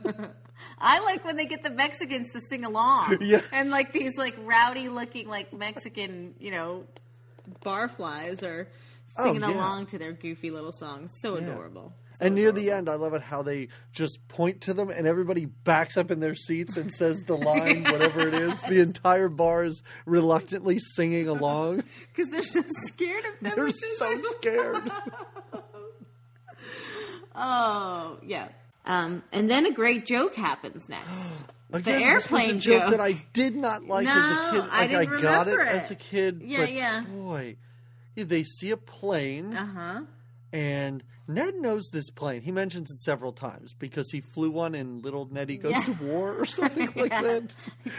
[0.79, 3.18] I like when they get the Mexicans to sing along.
[3.23, 3.40] Yeah.
[3.53, 6.85] And like these like rowdy looking like Mexican, you know,
[7.64, 8.42] barflies
[9.16, 9.55] Oh, singing yeah.
[9.55, 11.11] along to their goofy little songs.
[11.20, 11.92] So adorable.
[12.18, 12.62] So And near adorable.
[12.70, 16.11] the end, I love it how they just point to them, and everybody backs up
[16.11, 18.61] in their seats and says the line, whatever it is.
[18.62, 21.83] The entire bar is reluctantly singing along.
[22.14, 23.53] Because they're so scared of them.
[23.57, 24.90] They're so scared.
[27.35, 28.49] Oh, yeah.
[28.85, 31.44] Um, and then a great joke happens next.
[31.73, 32.90] Again, airplane this was a joke joke.
[32.90, 34.61] that I did not like as a kid.
[34.61, 36.42] I Like I, didn't got it remember as a kid.
[36.44, 37.01] Yeah, but yeah.
[37.03, 37.55] Boy, yeah,
[38.16, 40.01] they see a plane, Uh huh.
[40.53, 42.42] and Ned knows this plane.
[42.42, 45.83] He mentions it several times because he flew one in Little Nettie Goes Yeah.
[45.85, 47.23] to War or something like Yeah.
[47.23, 47.55] that.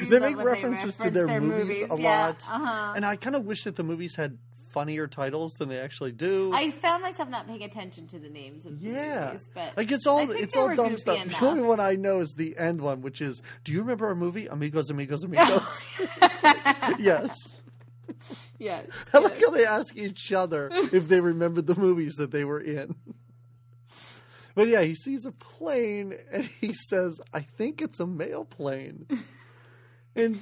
[0.10, 2.94] They make when they references to their, their movies, movies, a yeah, lot, uh-huh.
[2.96, 4.38] and I kind of wish that the movies had
[4.72, 6.50] funnier titles than they actually do.
[6.54, 9.92] I found myself not paying attention to the names of the yeah, movies, but like
[9.92, 11.18] it's all it's all dumb stuff.
[11.18, 11.40] enough.
[11.40, 14.16] The only one I know is the end one, which is, "Do you remember our
[14.16, 15.88] movie Amigos, Amigos, Amigos?"
[17.00, 17.34] yes.
[18.60, 18.86] Yes.
[19.14, 22.60] I like how they ask each other if they remembered the movies that they were
[22.60, 22.96] in.
[24.54, 29.08] But yeah, he sees a plane and he says, "I think it's a mail plane."
[30.16, 30.40] And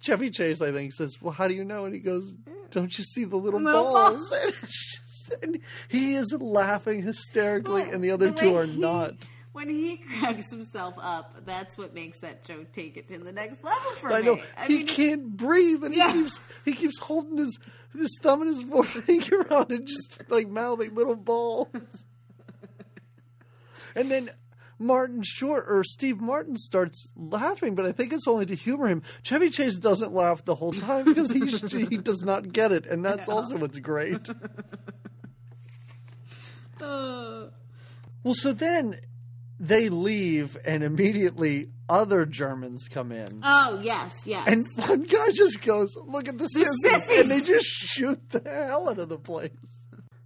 [0.00, 2.34] Chevy Chase, I think, says, "Well, how do you know?" And he goes,
[2.70, 7.94] "Don't you see the little Little balls?" And, just- and he is laughing hysterically, Well,
[7.94, 9.14] and the other the two are he- not.
[9.56, 13.64] When he cracks himself up, that's what makes that joke take it to the next
[13.64, 14.26] level for I me.
[14.26, 16.12] know I he mean, can't breathe, and Yeah.
[16.12, 17.58] he keeps he keeps holding his
[17.96, 21.68] his thumb and his forefinger out and just like mouthing little balls.
[23.96, 24.28] and then
[24.78, 29.02] Martin Short or Steve Martin starts laughing, but I think it's only to humor him.
[29.22, 31.46] Chevy Chase doesn't laugh the whole time because he
[31.86, 34.28] he does not get it, and that's also what's great.
[36.82, 37.46] uh,
[38.22, 39.00] Well, so then
[39.58, 43.26] they leave, and immediately other Germans come in.
[43.42, 44.46] oh yes, yes.
[44.48, 47.18] And one guy just goes, "Look at the, sissies," sissies!
[47.20, 49.50] and they just shoot the hell out of the place.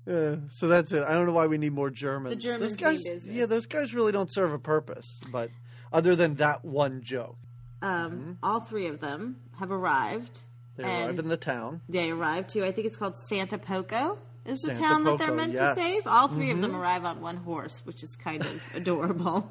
[0.06, 1.04] Yeah, so that's it.
[1.04, 2.34] I don't know why we need more Germans.
[2.34, 5.20] The Germans those guys, mean yeah, those guys really don't serve a purpose.
[5.30, 5.50] But
[5.92, 7.36] other than that one joke,
[7.82, 10.40] um, all three of them have arrived.
[10.76, 11.82] they and arrive in the town.
[11.88, 15.34] They arrive to, I think it's called Santa Poco, is the Santa town that they're
[15.34, 15.74] meant yes.
[15.74, 16.06] to save.
[16.06, 16.80] All 3 of them mm-hmm.
[16.80, 19.50] arrive on one horse, which is kind of adorable.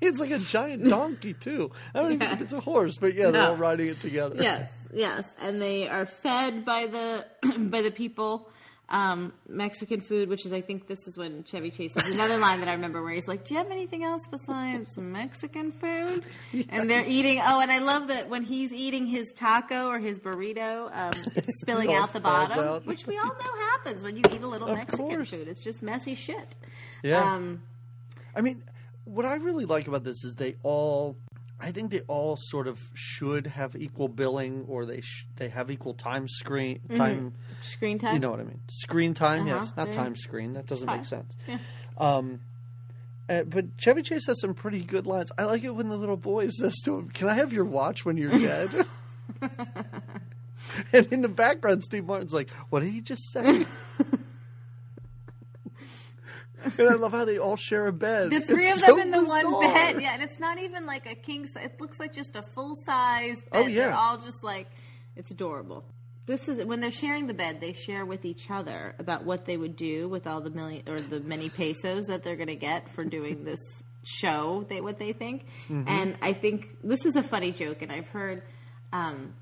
[0.00, 1.72] It's like a giant donkey too.
[1.94, 3.48] I don't even think it's a horse, but yeah, they're No.
[3.50, 4.36] all riding it together.
[4.40, 7.26] yes, yes, and they are fed by the
[7.58, 8.48] by the people
[8.90, 12.60] um, Mexican food, which is I think this is when Chevy Chase has another line
[12.60, 16.24] that I remember where he's like, "Do you have anything else besides Mexican food?"
[16.70, 17.40] And they're eating.
[17.44, 21.60] Oh, and I love that when he's eating his taco or his burrito, um, it's
[21.60, 22.86] spilling out the bottom, out.
[22.86, 25.30] which we all know happens when you eat a little Of Mexican course.
[25.30, 25.48] food.
[25.48, 26.54] It's just messy shit.
[27.02, 27.22] Yeah.
[27.34, 27.62] Um,
[28.34, 28.62] I mean,
[29.04, 31.16] what I really like about this is they all.
[31.60, 35.70] I think they all sort of should have equal billing, or they sh- they have
[35.70, 37.34] equal time screen time.
[37.60, 38.14] screen time.
[38.14, 38.60] You know what I mean?
[38.68, 39.92] Screen time, Uh-huh, yes, not yeah.
[39.94, 40.52] time screen.
[40.52, 41.36] That doesn't make sense.
[41.48, 41.58] Yeah.
[41.96, 42.40] Um,
[43.28, 45.30] uh, but Chevy Chase has some pretty good lines.
[45.36, 48.04] I like it when the little boy says to him, "Can I have your watch
[48.04, 48.86] when you're dead?"
[50.92, 53.66] and in the background, Steve Martin's like, "What did he just say?"
[56.64, 58.30] and I love how they all share a bed.
[58.30, 60.86] The three It's of them so in the one bed, yeah, and it's not even
[60.86, 61.46] like a king.
[61.46, 63.48] si- It looks like just a full size bed.
[63.52, 63.86] Oh, yeah.
[63.88, 64.68] They're all just like
[65.16, 65.84] it's adorable.
[66.26, 67.60] This is when they're sharing the bed.
[67.60, 71.00] They share with each other about what they would do with all the million or
[71.00, 73.60] the many pesos that they're going to get for doing this
[74.04, 74.64] show.
[74.68, 75.88] They what they think, Mm-hmm.
[75.88, 78.42] and I think this is a funny joke, and I've heard.
[78.92, 79.34] Um,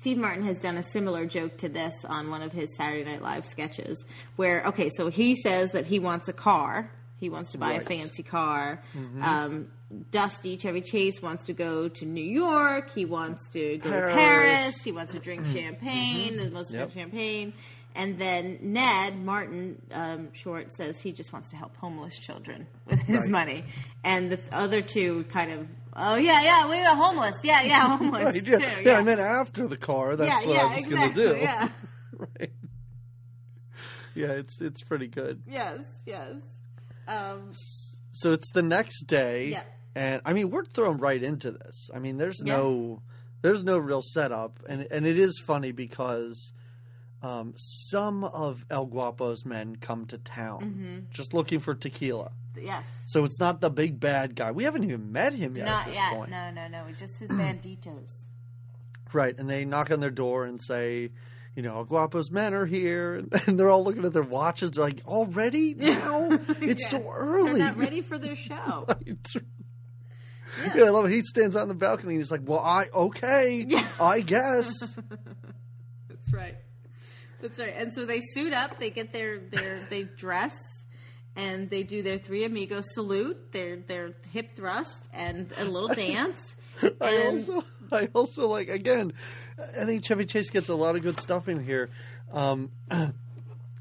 [0.00, 3.22] Steve Martin has done a similar joke to this on one of his Saturday Night
[3.22, 4.04] Live sketches,
[4.36, 7.80] where okay, so he says that he wants a car, he wants to buy a
[7.80, 8.82] fancy car.
[9.20, 9.68] Um,
[10.10, 12.92] Dusty Chevy Chase wants to go to New York.
[12.94, 14.10] He wants to go Paris.
[14.12, 14.82] to Paris.
[14.82, 16.92] He wants to drink champagne, the most Yep.
[16.92, 17.52] champagne.
[17.94, 23.00] And then Ned Martin um, Short says he just wants to help homeless children with
[23.00, 23.30] his Right.
[23.30, 23.64] money,
[24.02, 28.24] and the other two kind of, oh yeah, yeah, we were homeless, yeah, yeah, homeless
[28.24, 30.16] Right, yeah, too, yeah, I meant after the car.
[30.16, 31.40] That's yeah, what yeah, I was exactly, going to do.
[31.40, 31.68] Yeah.
[32.40, 32.52] right.
[34.14, 35.42] Yeah, it's it's pretty good.
[35.46, 36.34] Yes, yes.
[37.08, 37.52] Um,
[38.10, 39.62] So it's the next day, Yeah.
[39.94, 41.88] and I mean we're thrown right into this.
[41.94, 42.56] I mean, there's Yeah.
[42.56, 43.02] no
[43.40, 46.52] there's no real setup, and and it is funny because
[47.22, 50.98] um, some of El Guapo's men come to town Mm-hmm.
[51.10, 52.32] just looking for tequila.
[52.60, 52.86] Yes.
[53.06, 54.50] So it's not the big bad guy.
[54.50, 56.12] We haven't even met him yet at Not this yet.
[56.12, 56.30] point.
[56.30, 56.84] No, no, no.
[56.88, 58.24] It's just his banditos.
[59.12, 61.10] Right, and they knock on their door and say,
[61.54, 64.70] you know, El Guapo's men are here, and they're all looking at their watches.
[64.72, 66.28] They're like, already now?
[66.60, 67.60] It's so early.
[67.60, 68.86] They're not ready for their show.
[68.88, 69.16] Right.
[70.74, 70.84] Yeah.
[70.84, 71.12] I love it.
[71.12, 73.86] He stands out on the balcony and he's like, "Well, I okay, Yeah.
[73.98, 74.68] I guess."
[76.08, 76.56] That's right.
[77.42, 77.74] That's right.
[77.76, 78.78] And so they suit up.
[78.78, 80.54] They get their their they dress,
[81.36, 86.38] and they do their three amigos salute, their their hip thrust, and a little dance.
[87.00, 89.12] I And- also, I also like again.
[89.58, 91.90] I think Chevy Chase gets a lot of good stuff in here.
[92.32, 92.70] Um,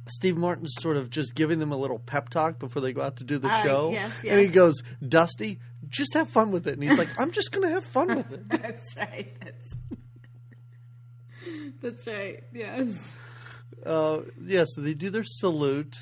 [0.07, 3.17] Steve Martin's sort of just giving them a little pep talk before they go out
[3.17, 6.73] to do the Uh, show, yes, and he goes, "Dusty, just have fun with it."
[6.73, 9.33] And he's like, "I'm just going to have fun with it." That's right.
[9.39, 9.75] That's,
[11.81, 12.43] that's right.
[12.53, 13.11] Yes.
[13.85, 15.97] Uh, yeah, so they do their salute.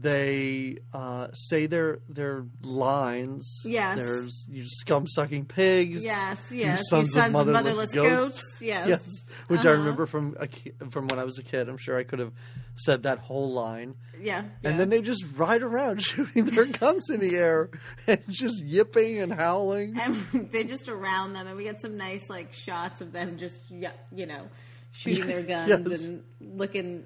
[0.00, 3.62] They uh, say their their lines.
[3.64, 3.98] Yes.
[3.98, 6.04] There's you scum sucking pigs.
[6.04, 6.38] Yes.
[6.52, 6.88] You Yes.
[6.88, 8.40] sons, of motherless, goats.
[8.60, 8.86] Yes.
[8.88, 9.00] Yes,
[9.48, 9.78] which I Uh-huh.
[9.78, 10.46] remember from a,
[10.90, 11.68] from when I was a kid.
[11.68, 12.32] I'm sure I could have
[12.76, 13.96] said that whole line.
[14.20, 14.38] Yeah.
[14.38, 14.76] And yeah.
[14.76, 17.68] then they just ride around shooting their guns in the air
[18.06, 19.98] and just yipping and howling.
[19.98, 20.14] and
[20.52, 24.26] they just around them, and we get some nice like shots of them just you
[24.26, 24.46] know
[24.92, 26.02] shooting their guns Yes.
[26.04, 27.04] and looking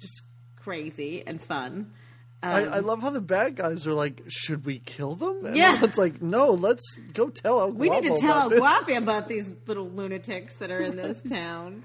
[0.00, 0.22] just
[0.56, 1.92] crazy and fun.
[2.40, 5.56] I, I um, love how the bad guys are like, "Should we kill them?" And
[5.56, 5.82] Yeah.
[5.82, 8.60] it's like, "No, let's go tell El Guapo We need to Guapo tell about this."
[8.60, 11.82] Guapi about these little lunatics that are in this town.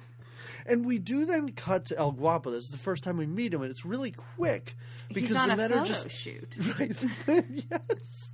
[0.66, 2.52] And we do then cut to El Guapo.
[2.52, 4.76] This is the first time we meet him, and it's really quick
[5.12, 6.56] because the men are just shoot.
[6.80, 6.96] right.
[7.28, 8.32] yes,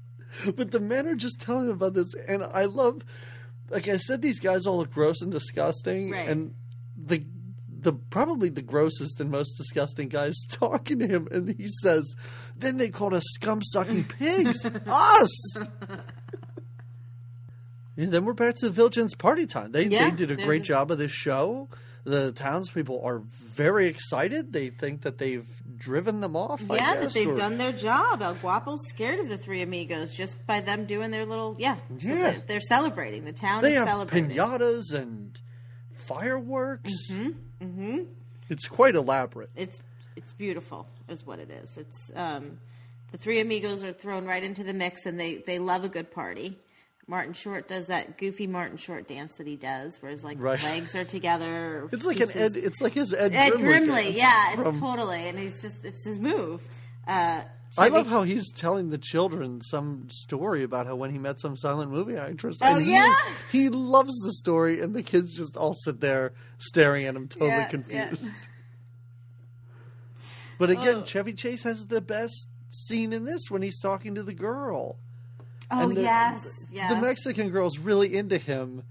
[0.56, 3.02] but the men are just telling him about this, and I love.
[3.70, 6.28] Like I said, these guys all look gross and disgusting, Right.
[6.28, 6.54] and
[7.10, 7.26] the
[7.82, 12.14] the probably the grossest and most disgusting guys talking to him, and he says,
[12.58, 15.58] "Then they called us scum sucking pigs, us."
[17.98, 19.72] And then we're back to the Villagins party time.
[19.74, 21.68] They Yeah, they did a great job of this show.
[22.06, 24.54] The townspeople are very excited.
[24.54, 25.46] They think that they've
[25.78, 26.62] driven them off.
[26.62, 28.22] Yeah, that they've or- done their job.
[28.22, 31.76] El Guapo's scared of the three amigos just by them doing their little yeah.
[31.76, 32.16] So Yeah.
[32.32, 33.26] they're, they're celebrating.
[33.26, 34.30] The town They is have celebrating.
[34.32, 35.38] pinatas and
[36.10, 36.92] fireworks.
[37.12, 37.66] Mm-hmm.
[37.66, 38.04] Mm-hmm.
[38.50, 39.50] It's quite elaborate.
[39.56, 39.80] It's
[40.16, 41.78] it's beautiful, is what it is.
[41.78, 42.58] It's um,
[43.12, 46.12] the three amigos are thrown right into the mix, and they they love a good
[46.12, 46.58] party.
[47.08, 50.62] Martin Short does that goofy Martin Short dance that he does, where his like Right.
[50.64, 51.88] legs are together.
[51.94, 52.52] It's like an Ed.
[52.56, 53.64] It's like his Ed, Ed Grimley.
[53.88, 56.62] Grimley, yeah, it's from- totally, and he's just it's his move.
[57.08, 57.42] Uh,
[57.78, 61.40] I Chevy- love how he's telling the children some story about how when he met
[61.40, 62.58] some silent movie actress.
[62.62, 63.08] Oh, and he yeah?
[63.10, 63.16] is-
[63.52, 67.50] he loves the story, and the kids just all sit there staring at him, totally
[67.52, 68.24] Yeah, confused.
[68.24, 68.32] yeah.
[70.58, 71.04] But again, Oh.
[71.04, 74.98] Chevy Chase has the best scene in this when he's talking to the girl.
[75.72, 76.92] Oh And the, yes, the- yes.
[76.94, 78.84] The Mexican girl's really into him,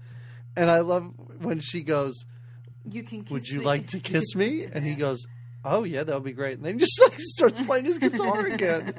[0.55, 2.23] and I love when she goes,
[2.89, 3.23] you can.
[3.23, 3.65] Kiss "Would you me.
[3.65, 5.27] like to kiss me?" And he goes,
[5.65, 8.45] "Oh yeah, that would be great." And then he just like starts playing his guitar
[8.45, 8.93] again.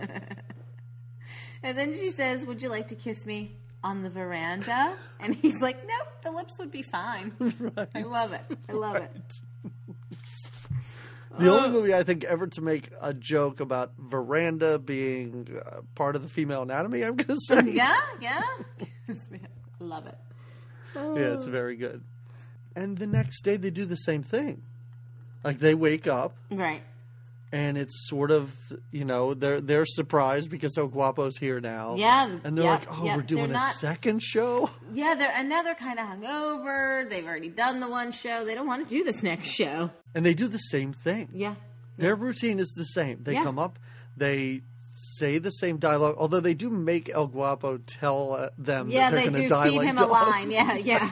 [1.63, 5.59] And then she says, "Would you like to kiss me on the veranda?" And he's
[5.61, 7.33] like, "Nope, the lips would be fine."
[7.77, 7.89] right.
[7.95, 8.43] I love it.
[8.69, 9.41] I love it.
[11.39, 11.59] The Oh.
[11.59, 16.23] only movie I think ever to make a joke about veranda being uh, part of
[16.23, 17.71] the female anatomy, I'm going to say.
[17.71, 18.43] Yeah, yeah.
[19.79, 20.19] Love it.
[20.97, 22.03] Yeah, it's very good.
[22.75, 24.63] And the next day they do the same thing.
[25.45, 26.83] Like they wake up Right.
[27.53, 28.55] and it's sort of
[28.93, 31.95] you know they're they're surprised because El Guapo's here now.
[31.97, 34.69] Yeah, and they're yep, like, oh, yep, we're doing they're a not- second show.
[34.93, 37.09] Yeah, they're and now they're kind of hungover.
[37.09, 38.45] They've already done the one show.
[38.45, 39.91] They don't want to do this next show.
[40.15, 41.29] And they do the same thing.
[41.33, 41.55] Yeah.
[41.97, 43.23] Their routine is the same.
[43.23, 43.43] They Yeah.
[43.45, 43.79] come up,
[44.17, 44.63] they
[45.17, 49.17] say the same dialogue, although they do make El Guapo tell uh, them Yeah, that
[49.17, 50.09] they're they going to do die feed like him dogs.
[50.09, 50.51] a line.
[50.51, 51.11] Yeah, yeah.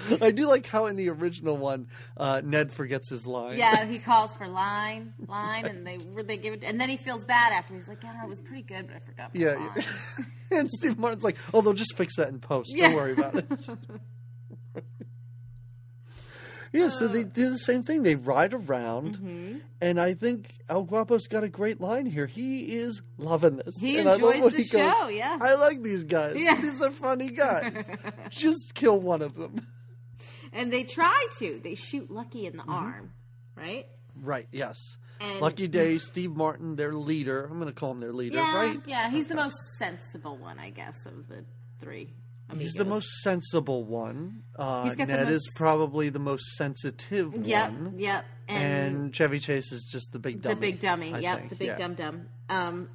[0.20, 3.56] I do like how in the original one, uh, Ned forgets his line.
[3.58, 7.24] Yeah, he calls for line, line, and they they give it, and then he feels
[7.24, 7.74] bad after.
[7.74, 9.54] He's like, "Yeah, it was pretty good, but I forgot." My Yeah.
[9.56, 9.84] line."
[10.50, 12.70] and Steve Martin's like, oh, they'll just fix that in post.
[12.74, 12.88] Yeah.
[12.88, 13.68] Don't worry about it.
[16.72, 17.08] yeah, so Uh.
[17.08, 18.02] they do the same thing.
[18.02, 19.58] They ride around, Mm-hmm.
[19.80, 22.26] and I think El Guapo's got a great line here.
[22.26, 23.74] He is loving this.
[23.80, 25.38] He and I love enjoys the he goes, show, yeah.
[25.40, 26.36] I like these guys.
[26.36, 26.60] Yeah.
[26.60, 27.88] These are funny guys.
[28.30, 29.66] just kill one of them.
[30.52, 31.60] And they try to.
[31.62, 33.12] They shoot Lucky in the arm,
[33.54, 33.86] right?
[34.20, 34.76] Right, yes.
[35.20, 37.44] And- Lucky Day, Steve Martin, their leader.
[37.44, 38.80] I'm going to call him their leader, Yeah, right?
[38.86, 39.10] yeah.
[39.10, 41.44] He's the most sensible one, I guess, of the
[41.80, 42.12] three.
[42.56, 44.42] He's the most sensible one.
[44.56, 47.94] Uh, He's got the Ned is probably the most sensitive Yep, one.
[47.98, 48.24] yep.
[48.48, 50.54] And Chevy Chase is just the big dummy.
[50.54, 51.12] the big dummy.
[51.14, 51.50] I yep, think.
[51.50, 51.76] the big Yeah.
[51.76, 52.22] dum dum.
[52.48, 52.88] Um,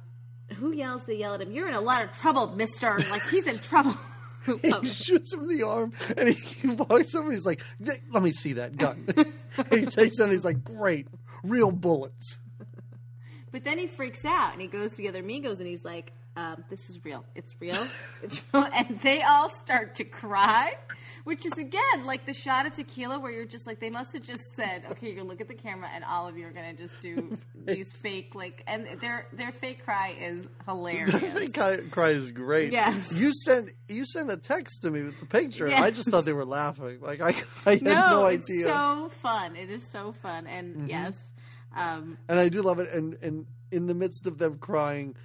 [0.56, 1.02] who yells?
[1.06, 1.52] They yell at him.
[1.52, 2.98] You're in a lot of trouble, Mister.
[3.10, 3.94] Like he's in trouble.
[4.62, 7.28] He shoots him in the arm, and he walks over.
[7.28, 7.62] and He's like,
[8.10, 10.22] "Let me see that gun." and he takes it.
[10.24, 11.08] and He's like, "Great,
[11.42, 12.38] real bullets."
[13.52, 16.12] But then he freaks out and he goes to the other amigos and he's like,
[16.36, 17.24] um, "This is real.
[17.34, 17.86] It's real.
[18.22, 20.74] It's real." And they all start to cry,
[21.24, 24.22] which is again like the shot of tequila where you're just like, they must have
[24.22, 26.74] just said, "Okay, you're gonna look at the camera and all of you are gonna
[26.74, 31.10] just do these fake like," and their their fake cry is hilarious.
[31.10, 32.72] Think I, cry is great.
[32.72, 33.12] Yes.
[33.12, 35.66] You sent you sent a text to me with the picture.
[35.66, 36.98] and I just thought they were laughing.
[37.00, 37.34] Like I,
[37.66, 38.24] I had no, idea.
[38.24, 39.56] no, it's so fun.
[39.56, 41.14] It is so fun, and yes,
[41.76, 42.92] um, and I do love it.
[42.92, 45.16] And and in the midst of them crying,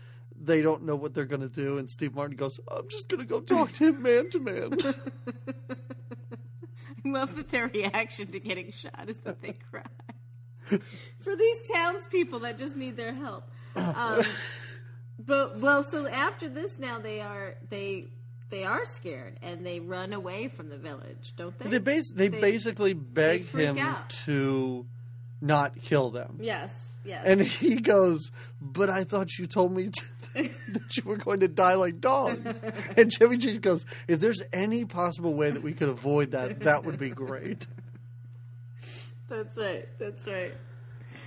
[0.41, 1.77] they don't know what they're going to do.
[1.77, 4.73] And Steve Martin goes, "I'm just going to go talk to him man to man."
[7.05, 9.83] I love that their reaction to getting shot is that they cry.
[11.21, 13.43] For these townspeople that just need their help.
[13.75, 14.23] Um,
[15.17, 18.07] but well, so after this, now they are they
[18.49, 21.69] they are scared and they run away from the village, don't they?
[21.69, 24.09] They bas- they, They- basically beg freak him out.
[24.25, 24.85] to
[25.41, 26.37] not kill them.
[26.41, 26.73] yes,
[27.05, 27.23] yes.
[27.25, 28.31] And he goes,
[28.61, 30.01] "But I thought you told me to,
[30.33, 32.45] that you were going to die like dogs."
[32.97, 36.85] and Chevy Chase goes, "If there's any possible way that we could avoid that, that
[36.85, 37.67] would be great."
[39.29, 39.87] that's right.
[39.99, 40.53] That's right.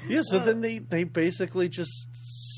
[0.09, 0.23] Yeah.
[0.25, 2.09] So uh, then they they basically just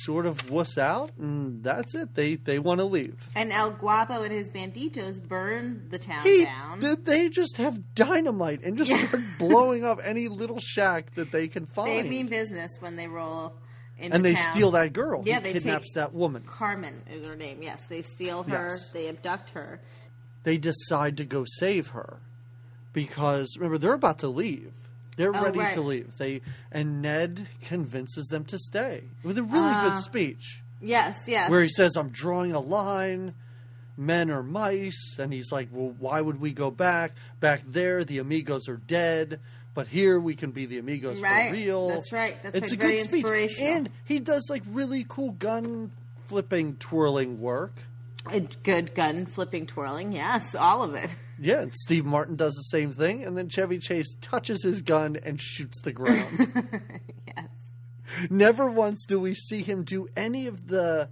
[0.05, 2.15] sort of wuss out, and that's it.
[2.15, 3.17] They they want to leave.
[3.35, 6.81] And El Guapo and his banditos burn the town He, down.
[6.81, 11.49] they, they just have dynamite and just start blowing up any little shack that they
[11.49, 12.05] can find.
[12.07, 13.55] they mean business when they roll
[14.13, 14.53] and they town.
[14.53, 15.23] steal that girl.
[15.25, 16.43] Yeah, he they kidnaps that woman.
[16.47, 17.63] Carmen is her name.
[17.63, 18.69] Yes, they steal her.
[18.71, 18.91] Yes.
[18.93, 19.81] They abduct her.
[20.43, 22.19] they decide to go save her
[22.93, 24.73] because remember they're about to leave.
[25.17, 25.75] They're Oh, ready right.
[25.75, 26.17] to leave.
[26.19, 26.43] They
[26.73, 29.89] and Ned convinces them to stay with a really Ah.
[29.89, 31.49] good speech Yes, yes.
[31.51, 33.35] where he says, "I'm drawing a line.
[33.97, 37.13] Men are mice," and he's like, "Well, why would we go back?
[37.39, 39.39] Back there, the amigos are dead."
[39.75, 41.49] But here we can be the amigos Right.
[41.51, 41.89] for real.
[41.89, 42.41] That's right.
[42.43, 42.73] That's it's right.
[42.73, 43.73] a Very good speech, inspirational.
[43.73, 45.91] and he does like really cool gun
[46.27, 47.73] flipping, twirling work.
[48.31, 50.13] A good gun flipping, twirling.
[50.13, 51.11] Yes, all of it.
[51.39, 55.17] Yeah, and Steve Martin does the same thing, and then Chevy Chase touches his gun
[55.25, 56.71] and shoots the ground.
[57.27, 57.49] Yes.
[58.31, 61.09] Never once do we see him do any of the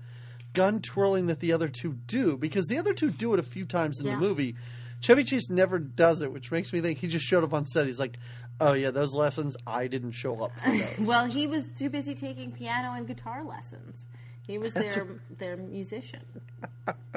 [0.52, 3.64] gun twirling that the other two do, because the other two do it a few
[3.64, 4.14] times in Yeah.
[4.14, 4.54] the movie.
[5.00, 7.86] Chevy Chase never does it, which makes me think he just showed up on set.
[7.86, 8.18] He's like,
[8.62, 12.14] "Oh yeah, those lessons I didn't show up for those." Well, he was too busy
[12.14, 14.06] taking piano and guitar lessons.
[14.46, 15.06] He was their
[15.38, 16.24] their musician,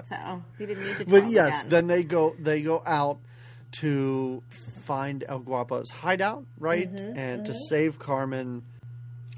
[0.03, 1.05] so he didn't need to.
[1.05, 1.69] but yes, gun.
[1.69, 3.19] then they go they go out
[3.79, 4.41] to
[4.83, 8.63] find El Guapo's hideout, right, Mm-hmm, and to save Carmen.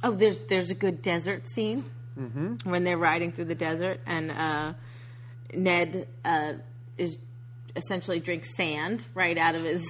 [0.04, 1.86] Oh, there's there's a good desert scene
[2.18, 2.70] mm-hmm.
[2.70, 4.74] when they're riding through the desert, and uh,
[5.54, 6.54] Ned uh,
[6.98, 7.18] is
[7.76, 9.86] essentially drinks sand right out of his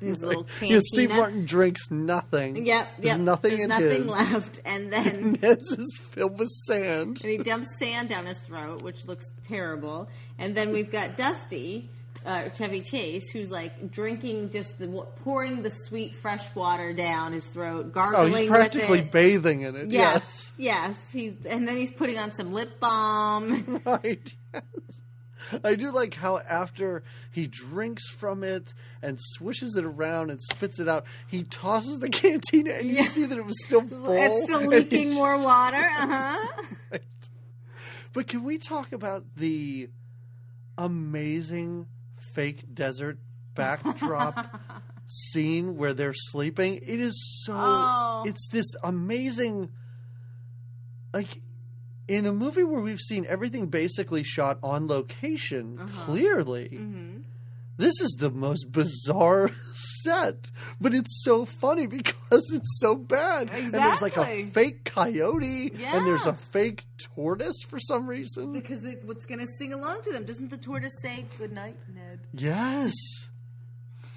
[0.00, 0.74] his little cantina.
[0.74, 2.66] Yeah, Steve Martin drinks nothing.
[2.66, 4.06] Yep, There's nothing There's in nothing his.
[4.06, 7.20] left, and then Ned's is filled with sand.
[7.22, 10.08] and he dumps sand down his throat, which looks terrible.
[10.38, 11.90] And then we've got Dusty,
[12.24, 14.86] uh, Chevy Chase, who's like drinking just the
[15.22, 18.32] pouring the sweet fresh water down his throat, gargling.
[18.34, 19.90] Oh, he's practically bathing in it.
[19.90, 20.96] Yes, yes.
[21.12, 23.80] He and then he's putting on some lip balm.
[23.86, 24.34] right.
[24.52, 24.62] Yes.
[25.64, 28.72] I do like how after he drinks from it
[29.02, 33.24] and swishes it around and spits it out, he tosses the cantina and you see
[33.26, 34.10] that it was still full.
[34.12, 35.76] it's still leaking more water.
[35.98, 36.98] Uh huh.
[38.12, 39.90] But can we talk about the
[40.78, 41.86] amazing
[42.32, 43.18] fake desert
[43.54, 44.58] backdrop
[45.06, 46.76] scene where they're sleeping?
[46.76, 47.52] It is so.
[47.54, 48.22] Oh.
[48.26, 49.68] It's this amazing.
[51.12, 51.40] Like
[52.08, 56.04] in a movie where we've seen everything basically shot on location, Uh-huh.
[56.04, 56.68] clearly.
[56.72, 57.18] Mm-hmm.
[57.78, 59.50] This is the most bizarre
[60.02, 60.50] set,
[60.80, 63.50] but it's so funny because it's so bad.
[63.52, 68.52] And there's like a fake coyote, and there's a fake tortoise for some reason.
[68.54, 70.24] Because the, what's going to sing along to them?
[70.24, 72.20] Doesn't the tortoise say "Good night, Ned"?
[72.32, 72.94] Yes,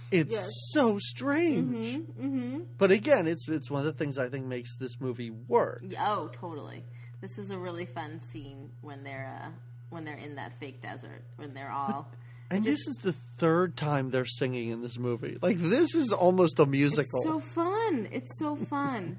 [0.09, 0.47] it's Yes.
[0.69, 2.05] so strange.
[2.17, 2.59] Mm-hmm.
[2.77, 5.83] But again, it's it's one of the things I think makes this movie work.
[5.99, 6.85] Oh, totally.
[7.21, 9.49] This is a really fun scene when they're uh,
[9.89, 12.07] when they're in that fake desert when they're all.
[12.51, 15.37] And It this is the third time they're singing in this movie.
[15.41, 17.19] Like this is almost a musical.
[17.21, 18.07] It's so fun.
[18.11, 19.17] It's so fun.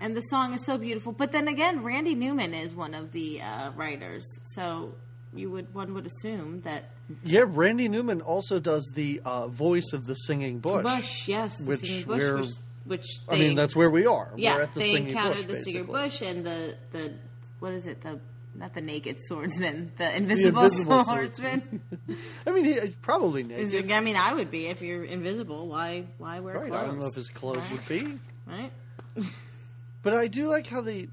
[0.00, 1.12] and the song is so beautiful.
[1.12, 4.24] But then again, Randy Newman is one of the uh, writers.
[4.54, 4.94] So
[5.34, 6.90] you would one would assume that
[7.24, 10.82] Yeah, Randy Newman also does the uh, voice of the singing bush.
[10.82, 12.44] Bush, yes, Which singing bush, we're-
[12.84, 14.32] which, which I mean, that's where we are.
[14.36, 17.14] yeah, We're at the they singing encountered bush, the singer bush and the the
[17.58, 18.20] what is it the
[18.56, 21.80] not the naked swordsman, the invisible, invisible swordsman.
[22.46, 23.90] I mean, he, he's probably naked.
[23.90, 25.66] I mean, I would be if you're invisible.
[25.66, 26.80] Why why wear Right, clothes?
[26.80, 28.70] I don't know if his clothes would be, right.
[30.02, 31.08] but I do like how they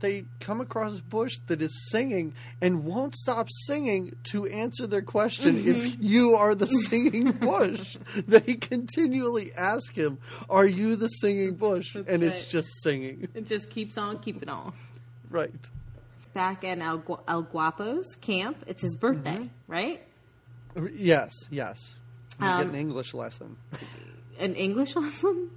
[0.00, 5.02] they come across a bush that is singing and won't stop singing to answer their
[5.02, 5.68] question Mm-hmm.
[5.86, 7.96] if you are the singing bush.
[8.26, 10.18] they continually ask him,
[10.48, 13.28] "Are you the singing bush?" and it's just singing.
[13.34, 14.72] It just keeps on keeping on.
[15.30, 15.52] Right.
[16.34, 19.72] Back in El, Gu- El Guapo's camp, it's his birthday, Mm-hmm.
[19.72, 20.02] right?
[20.94, 21.96] Yes, yes.
[22.40, 23.56] You Um, get an English lesson.
[24.38, 25.50] An English lesson.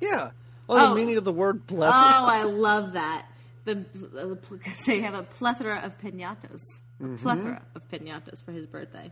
[0.00, 0.30] Yeah.
[0.68, 0.88] Oh, Oh.
[0.90, 1.94] the meaning of the word blessed.
[1.94, 2.24] Oh.
[2.26, 3.26] I love that.
[3.64, 4.38] The, the
[4.86, 6.60] they have a plethora of pinatas,
[7.00, 7.16] a Mm-hmm.
[7.16, 9.10] plethora of pinatas for his birthday.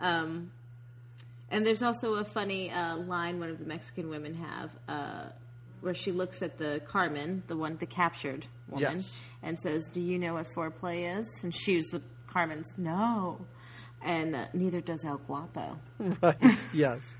[0.00, 0.50] Um,
[1.50, 5.24] and there's also a funny uh, line one of the Mexican women have, uh,
[5.80, 9.20] where she looks at the Carmen, the one, the captured woman, Yes.
[9.42, 13.44] and says, "Do you know what foreplay is?" And she's the Carmen's, "No,"
[14.02, 15.78] and uh, neither does El Guapo.
[16.22, 16.36] Right.
[16.74, 17.16] yes.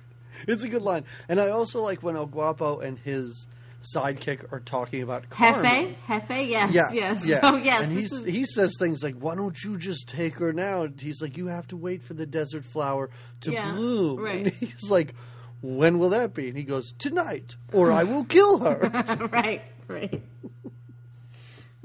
[0.49, 1.05] It's a good line.
[1.29, 3.47] And I also like when El Guapo and his
[3.83, 5.97] sidekick are talking about Carmen.
[6.07, 7.24] Hefe, Jefe, yes, Yes, yes.
[7.24, 7.41] yeah.
[7.41, 10.83] So yes, and he's, he says things like, "Why don't you just take her now?"
[10.83, 13.11] And he's like, "You have to wait for the desert flower
[13.43, 14.47] to Yeah, bloom." right.
[14.47, 15.14] And he's like,
[15.62, 20.22] "When will that be?" And he goes, "Tonight, or I will kill her." right, right.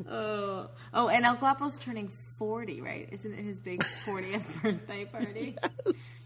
[0.10, 3.08] oh, oh, and El Guapo's turning forty, right?
[3.12, 5.56] Isn't it his big fortieth birthday party?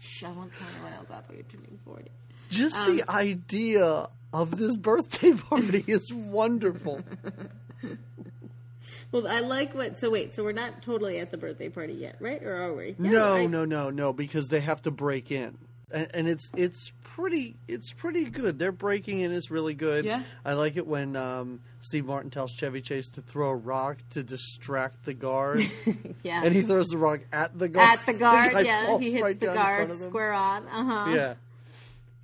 [0.00, 2.10] Shh, I won't tell anyone El Guapo you're turning forty.
[2.50, 7.02] Just Um, the idea of this birthday party is wonderful.
[9.12, 9.98] Well, I like what.
[9.98, 12.42] So wait, so we're not totally at the birthday party yet, right?
[12.42, 12.94] Or are we?
[12.98, 15.58] Yeah, No, I- no, no, no, because they have to break in,
[15.90, 18.58] and, and it's it's pretty it's pretty good.
[18.58, 20.04] Their breaking in is really good.
[20.04, 20.22] Yeah.
[20.44, 24.22] I like it when um, Steve Martin tells Chevy Chase to throw a rock to
[24.22, 25.60] distract the guard,
[26.22, 26.42] Yeah.
[26.44, 27.88] and he throws the rock at the guard.
[27.98, 30.66] at the guard, yeah, he hits right the down in front guard square on.
[30.68, 31.10] Uh huh.
[31.14, 31.34] Yeah.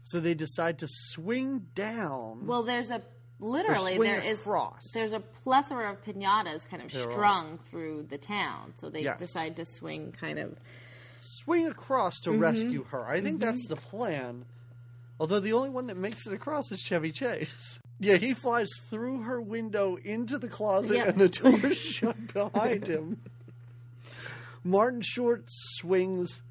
[0.08, 2.46] So they decide to swing down.
[2.46, 3.02] Well, there's a
[3.40, 4.92] literally there is across.
[4.94, 7.12] there's a plethora of pinatas kind of There are.
[7.12, 9.18] strung through the town, so they Yes.
[9.18, 10.56] decide to swing kind of.
[11.18, 12.32] swing across Mm-hmm.
[12.32, 13.04] to rescue her.
[13.04, 14.44] I think that's the plan.
[15.18, 17.80] Although the only one that makes it across is Chevy Chase.
[17.98, 21.08] Yeah, he flies through her window into the closet Yep.
[21.08, 23.22] and the door is shut behind him.
[24.62, 26.42] Martin Short swings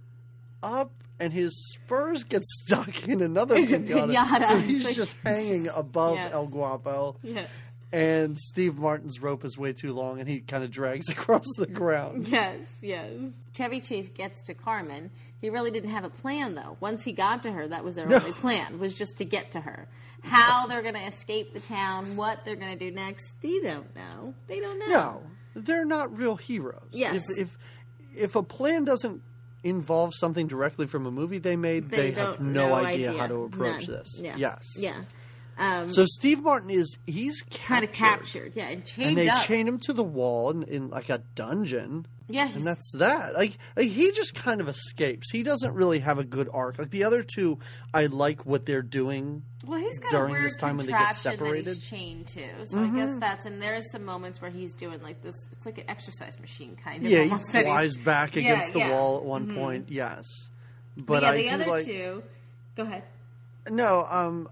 [0.63, 4.13] up and his spurs get stuck in another pinata.
[4.13, 4.47] Pinata.
[4.47, 6.29] So he's like- just hanging above Yeah.
[6.31, 7.17] El Guapo.
[7.23, 7.47] Yeah.
[7.91, 11.67] And Steve Martin's rope is way too long and he kind of drags across the
[11.67, 12.27] ground.
[12.27, 13.09] Yes, yes.
[13.53, 15.11] Chevy Chase gets to Carmen.
[15.39, 16.75] He really didn't have a plan, though.
[16.81, 18.17] Once he got to her, that was their No.
[18.17, 19.87] only plan, was just to get to her.
[20.23, 23.95] How they're going to escape the town, what they're going to do next, they don't
[23.95, 24.33] know.
[24.47, 24.87] They don't know.
[24.87, 25.23] No,
[25.55, 26.87] they're not real heroes.
[26.91, 27.23] Yes.
[27.37, 27.57] If if,
[28.15, 29.21] if a plan doesn't
[29.65, 33.33] involve something directly from a movie they made, they, have don't- no, idea, how to
[33.33, 33.43] None.
[33.45, 34.21] approach this.
[34.21, 34.35] Yeah.
[34.37, 34.63] Yes.
[34.77, 34.93] Yeah.
[35.57, 38.55] Um, So Steve Martin is he's kind of captured, captured.
[38.55, 39.43] Yeah, and chained and they up.
[39.45, 42.05] chain him to the wall in, in like a dungeon.
[42.27, 43.33] Yeah, And that's that.
[43.35, 45.29] Like, like he just kind of escapes.
[45.31, 46.79] He doesn't really have a good arc.
[46.79, 47.59] Like the other two,
[47.93, 49.43] I like what they're doing.
[49.65, 52.27] Well, he's got during a weird this time when they get contraption that he's chained
[52.27, 52.65] to.
[52.65, 55.35] So I guess that's and there's some moments where he's doing like this.
[55.51, 57.11] It's like an exercise machine kind of.
[57.11, 57.29] Yeah, he
[57.63, 58.89] flies back Yeah, against the yeah.
[58.91, 59.89] wall at one point.
[59.89, 60.25] Yes,
[60.97, 61.85] But, but, yeah, I the do other like.
[61.85, 62.23] two.
[62.75, 63.03] Go ahead.
[63.69, 64.47] No, um,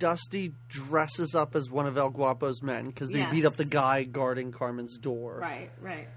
[0.00, 3.30] Dusty dresses up as one of El Guapo's men because they Yes.
[3.32, 6.08] beat up the guy guarding Carmen's door, Right, right.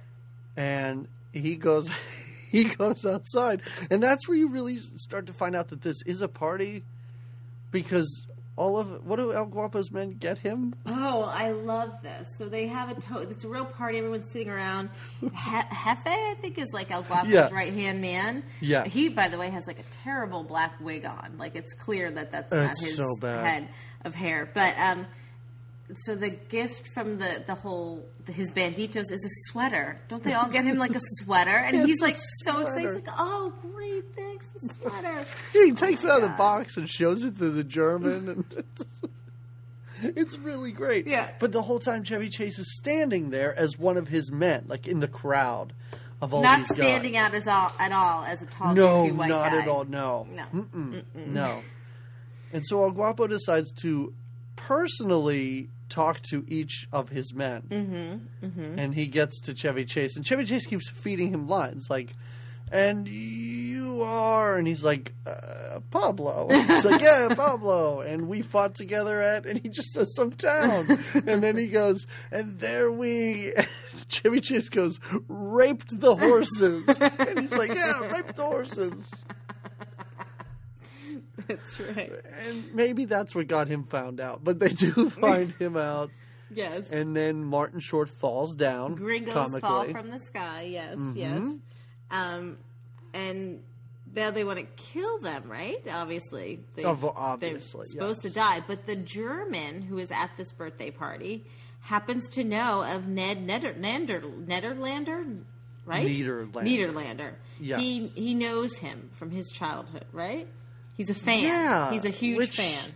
[0.57, 1.89] And he goes,
[2.49, 6.21] he goes outside, and that's where you really start to find out that this is
[6.21, 6.83] a party,
[7.71, 8.25] because
[8.55, 10.75] all of what do El Guapo's men get him?
[10.85, 12.27] Oh, I love this.
[12.37, 13.97] So they have a to- it's a real party.
[13.97, 14.91] Everyone's sitting around.
[15.21, 18.43] He- Jefe, I think, is like El Guapo's right hand man.
[18.61, 21.35] Yeah, He, by the way, has like a terrible black wig on.
[21.39, 23.43] Like it's clear that that's not his so bad.
[23.45, 23.69] head
[24.05, 24.47] of hair.
[24.53, 25.07] But um,
[25.99, 29.99] so the gift from the the whole his banditos is a sweater.
[30.07, 31.51] Don't they all get him like a sweater?
[31.51, 32.85] And he's like so excited.
[32.85, 35.25] He's like, oh, great, thanks, the sweater.
[35.53, 38.45] He takes my it out of the box and shows it to the German, and
[38.57, 39.01] it's,
[40.01, 41.07] it's really great.
[41.07, 41.29] Yeah.
[41.39, 44.87] But the whole time, Chevy Chase is standing there as one of his men, like
[44.87, 45.73] in the crowd
[46.21, 47.21] of all Not these standing guys.
[47.27, 49.61] out as all at all as a tall, No, not guy.
[49.61, 49.83] at all.
[49.85, 50.45] No, No.
[50.53, 51.03] Mm-mm.
[51.27, 51.61] no.
[52.53, 54.13] And so El Guapo decides to
[54.55, 57.61] personally talk to each of his men.
[58.41, 58.79] Mm-hmm.
[58.79, 62.13] And he gets to Chevy Chase, and Chevy Chase keeps feeding him lines like,
[62.71, 66.47] and you are, and he's like, uh, Pablo.
[66.67, 68.01] He's like, yeah, Pablo.
[68.01, 70.99] And we fought together at, and he just says some town.
[71.27, 73.53] And then he goes, and there we,
[74.07, 76.97] Chevy Chase goes, raped the horses.
[76.99, 79.23] And he's like, yeah, raped the horses.
[81.47, 82.11] That's right.
[82.47, 84.43] And maybe that's what got him found out.
[84.43, 86.11] But they do find him out.
[86.51, 86.85] Yes.
[86.91, 88.95] And then Martin Short falls down.
[88.95, 89.61] Gringos comically.
[89.61, 90.63] fall from the sky.
[90.63, 91.41] Yes, yes.
[92.11, 92.57] Um,
[93.13, 93.61] and
[94.15, 95.81] now they want to kill them, right?
[95.89, 98.17] Obviously, they, they're supposed yes.
[98.19, 98.63] to die.
[98.65, 101.45] But the German who is at this birthday party
[101.81, 105.41] happens to know of Ned Neder, Neder, Nederlander,
[105.85, 106.07] right?
[106.07, 106.53] Nederlander.
[106.53, 107.33] Nederlander.
[107.59, 107.79] Yes.
[107.79, 110.47] He he knows him from his childhood, right?
[110.95, 111.43] He's a fan.
[111.43, 112.93] Yeah, he's a huge which- fan.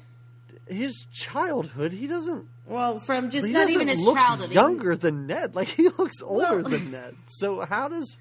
[0.68, 2.46] His childhood, he doesn't.
[2.66, 4.50] Well, from just not even his look childhood.
[4.50, 5.56] he- younger than Ned.
[5.56, 7.16] Like he looks older Well- than Ned.
[7.28, 8.18] So how does?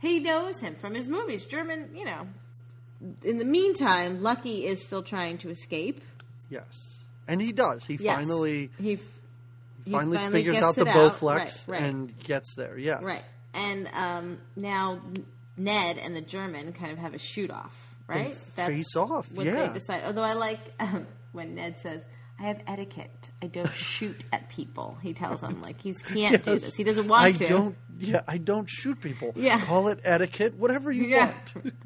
[0.00, 1.44] He knows him from his movies.
[1.44, 2.28] German, you know.
[3.24, 6.00] In the meantime, Lucky is still trying to escape.
[6.50, 7.84] Yes, and he does.
[7.84, 8.16] He Yes.
[8.16, 9.00] finally he, f-
[9.84, 12.78] he finally, figures out the Bowflex Right, right, and gets there.
[12.78, 13.22] Yes, right.
[13.54, 15.00] And um, now
[15.56, 17.76] Ned and the German kind of have a shoot off,
[18.08, 18.34] right?
[18.34, 19.66] face off, What yeah.
[19.66, 20.02] they decide.
[20.04, 22.02] Although I like um, when Ned says.
[22.40, 23.30] I have etiquette.
[23.42, 24.96] I don't shoot at people.
[25.02, 26.76] He tells them like he can't do this.
[26.76, 27.46] He doesn't want I to.
[27.48, 27.76] don't.
[27.98, 29.32] Yeah, I don't shoot people.
[29.34, 29.60] Yeah.
[29.60, 31.32] call it etiquette, whatever you Yeah.
[31.56, 31.74] want.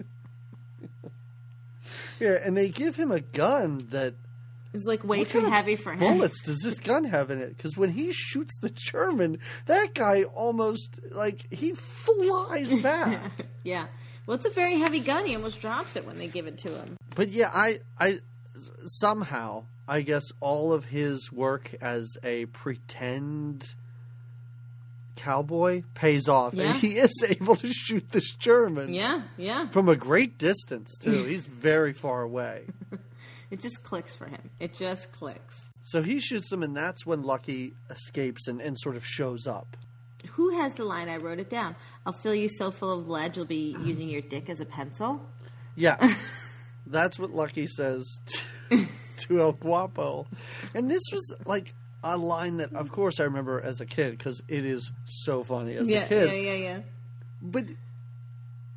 [2.20, 4.12] yeah, and they give him a gun that
[4.74, 6.00] It's like way What too heavy for him.
[6.00, 7.56] bullets does this gun have in it?
[7.56, 13.22] Because when he shoots the German, that guy almost like he flies back.
[13.64, 13.86] Yeah.
[14.26, 15.26] Well, it's a very heavy gun.
[15.26, 16.96] He almost drops it when they give it to him.
[17.16, 18.20] but yeah, I, I
[18.86, 23.66] somehow I guess all of his work as a pretend
[25.16, 26.64] cowboy pays off, Yeah.
[26.70, 29.68] and he is able to shoot this German Yeah, yeah.
[29.68, 31.24] from a great distance too.
[31.28, 32.64] He's very far away.
[33.50, 34.50] It just clicks for him.
[34.58, 35.60] It just clicks.
[35.84, 39.76] So he shoots him, and that's when Lucky escapes and, and sort of shows up.
[40.30, 41.08] Who has the line?
[41.08, 41.74] I wrote it down.
[42.04, 45.20] I'll fill you so full of lead you'll be using your dick as a pencil.
[45.76, 46.14] Yeah.
[46.86, 48.04] That's what Lucky says
[48.70, 48.86] to,
[49.18, 50.26] to El Guapo.
[50.74, 54.42] And this was like a line that, of course, I remember as a kid because
[54.48, 56.28] it is so funny as yeah, a kid.
[56.28, 56.80] yeah, yeah, yeah.
[57.40, 57.66] But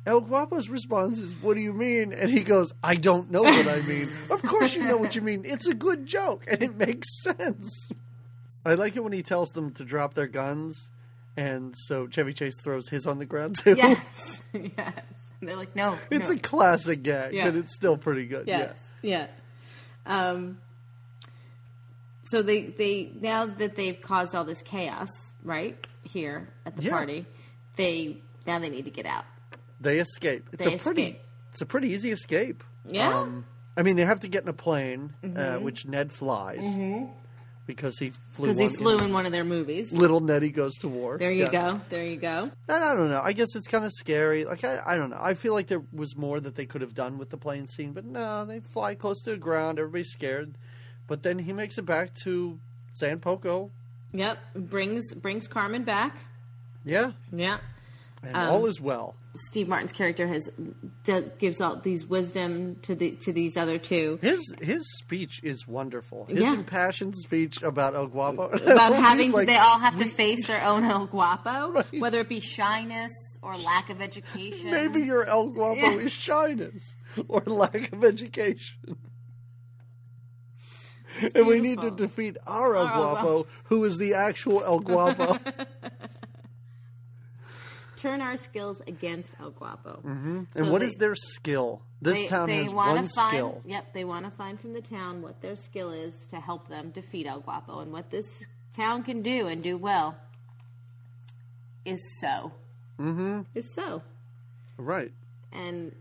[0.06, 2.12] El Guapo's response is, What do you mean?
[2.12, 4.08] And he goes, I don't know what I mean.
[4.30, 5.42] of course, you know what you mean.
[5.44, 7.90] It's a good joke and it makes sense.
[8.64, 10.90] I like it when he tells them to drop their guns.
[11.36, 13.74] And so Chevy Chase throws his on the ground too.
[13.76, 13.98] Yes,
[14.52, 15.02] yes.
[15.40, 16.36] And they're like, no, It's no.
[16.36, 17.44] a classic gag, Yeah.
[17.50, 18.46] but it's still pretty good.
[18.48, 19.26] yes, yeah.
[20.06, 20.58] Um.
[22.26, 25.08] So they they now that they've caused all this chaos
[25.44, 26.90] right here at the Yeah.
[26.90, 27.26] party,
[27.76, 29.24] they now they need to get out.
[29.80, 30.48] They escape.
[30.52, 31.20] It's They a pretty
[31.52, 32.64] it's a pretty easy escape.
[32.88, 33.16] Yeah.
[33.18, 33.44] Um,
[33.76, 35.36] I mean, they have to get in a plane, Mm-hmm.
[35.38, 36.64] uh, which Ned flies
[37.66, 38.46] because he flew.
[38.48, 39.92] Because he flew in- in one of their movies.
[39.92, 41.18] Little Nettie goes to war.
[41.18, 41.52] There you Yes.
[41.52, 41.80] go.
[41.90, 42.50] There you go.
[42.68, 43.20] And I don't know.
[43.22, 44.44] I guess it's kind of scary.
[44.44, 45.18] Like I, I don't know.
[45.20, 47.92] I feel like there was more that they could have done with the plane scene,
[47.92, 49.78] but no, they fly close to the ground.
[49.78, 50.54] Everybody's scared,
[51.06, 52.58] but then he makes it back to
[52.92, 53.70] San Poco.
[54.12, 54.38] Yep.
[54.54, 56.16] Brings brings Carmen back.
[56.84, 57.58] Yeah, Yeah.
[58.22, 59.16] And Um, all is well.
[59.48, 60.48] Steve Martin's character has
[61.04, 65.66] does, gives all these wisdom to the to these other two His his speech is
[65.68, 66.24] wonderful.
[66.24, 66.54] His Yeah.
[66.54, 68.46] impassioned speech about El Guapo.
[68.46, 72.00] about having like, they all have to face their own El Guapo, Right.
[72.00, 73.12] whether it be shyness
[73.42, 74.70] or lack of education.
[74.70, 75.92] Maybe your El Guapo Yeah.
[76.06, 76.96] is shyness
[77.28, 78.96] or lack of education.
[81.34, 84.80] And we need to defeat our El Our El Guapo, who is the actual El
[84.80, 85.38] Guapo.
[88.06, 90.00] turn our skills against El Guapo.
[90.04, 90.42] Mm-hmm.
[90.54, 91.82] and what is their skill?
[92.00, 93.62] This they, town they has one find, skill.
[93.64, 96.90] Yep, they want to find from the town what their skill is to help them
[96.90, 98.26] defeat El Guapo, and what this
[98.76, 100.16] town can do and do well
[101.84, 102.52] is so.
[103.00, 103.40] Mm-hmm.
[103.54, 104.02] Is so,
[104.78, 105.12] Right.
[105.52, 105.92] and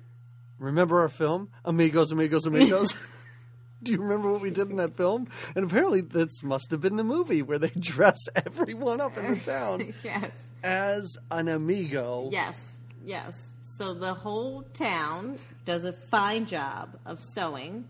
[0.60, 2.94] Remember our film, Amigos, Amigos, Amigos?
[3.84, 5.28] Do you remember what we did in that film?
[5.54, 9.40] And apparently, this must have been the movie where they dress everyone up in the
[9.40, 10.32] town yes,
[10.66, 12.30] as an amigo.
[12.32, 12.58] yes,
[13.06, 13.34] yes.
[13.78, 17.86] So the whole town does a fine job of sewing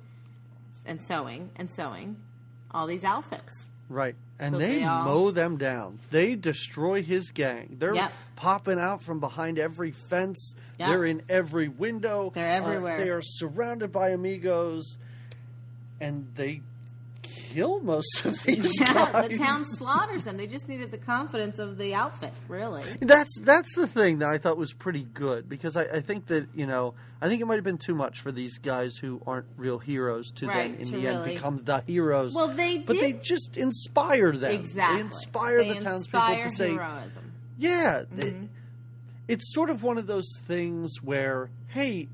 [0.86, 2.18] and sewing and sewing
[2.72, 3.66] all these outfits.
[3.88, 4.16] Right.
[4.40, 6.00] And So they, they all- mow them down.
[6.10, 7.76] They destroy his gang.
[7.80, 8.12] They're Yep.
[8.36, 10.56] popping out from behind every fence.
[10.80, 10.90] Yep.
[10.90, 12.32] They're in every window.
[12.34, 12.98] They're Uh, everywhere.
[12.98, 14.98] they are surrounded by amigos.
[16.02, 16.62] And they
[17.54, 19.30] kill most of these Yeah, guys.
[19.30, 20.38] the town slaughters them.
[20.38, 22.84] They just needed the confidence of the outfit, really.
[23.02, 26.48] That's that's the thing that I thought was pretty good because I, I think that
[26.56, 29.46] you know I think it might have been too much for these guys who aren't
[29.58, 32.34] real heroes to Right, then in to the end become the heroes.
[32.34, 32.86] Well, they did.
[32.88, 34.52] but they just inspire them.
[34.52, 34.98] Exactly.
[34.98, 37.32] They inspire They the townspeople inspire to say, heroism.
[37.58, 38.04] yeah.
[38.14, 38.46] Mm-hmm.
[39.28, 42.08] it's sort of one of those things where, hey,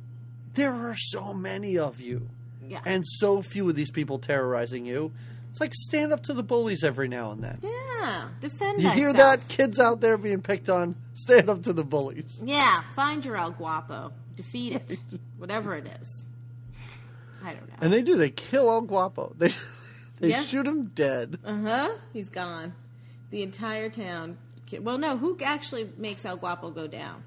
[0.54, 2.30] there are so many of you,
[2.72, 2.82] Yeah.
[2.86, 5.12] and so few of these people terrorizing you.
[5.50, 7.60] It's like stand up to the bullies every now and then.
[7.62, 9.48] yeah, defend You hear that?
[9.50, 12.42] Kids out there being picked on, stand up to the bullies.
[12.44, 14.98] Yeah, find your El Guapo, defeat it,
[15.38, 16.08] whatever it is.
[17.44, 17.76] I don't know.
[17.82, 18.16] And they do.
[18.16, 19.36] They kill El Guapo.
[19.40, 19.54] They
[20.20, 20.44] they Yeah.
[20.44, 21.40] shoot him dead.
[21.44, 21.90] Uh huh.
[22.14, 22.74] He's gone.
[23.32, 24.38] The entire town.
[24.80, 25.18] Well, no.
[25.18, 27.24] Who actually makes El Guapo go down?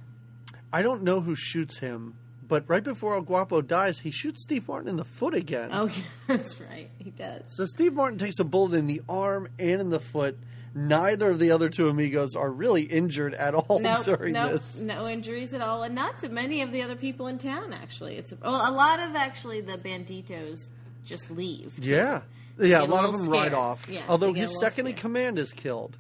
[0.73, 2.15] I don't know who shoots him,
[2.49, 5.71] but right before El Guapo dies, he shoots Steve Martin in the foot again.
[5.73, 6.91] Oh, yeah, that's right.
[6.99, 7.43] He does.
[7.49, 10.39] So Steve Martin takes a bullet in the arm and in the foot.
[10.77, 14.81] Neither of the other two amigos are really injured at all Nope, during nope, this.
[14.83, 17.73] no injuries at all, and not to many of the other people in town.
[17.73, 20.71] Actually, it's well, a lot of actually the banditos
[21.05, 21.73] just leave.
[21.79, 22.23] Yeah.
[22.59, 23.89] Yeah, a a lot of them ride off.
[23.89, 25.97] Yeah, Although a his second in command is killed.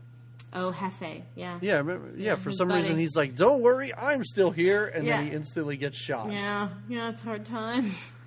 [0.54, 2.36] Oh, Jefe, yeah, Yeah, remember, yeah.
[2.36, 5.76] For his some reason, he's like, "Don't worry, I'm still here," and then he instantly
[5.76, 6.30] gets shot.
[6.30, 7.10] yeah, yeah.
[7.10, 7.98] It's hard times.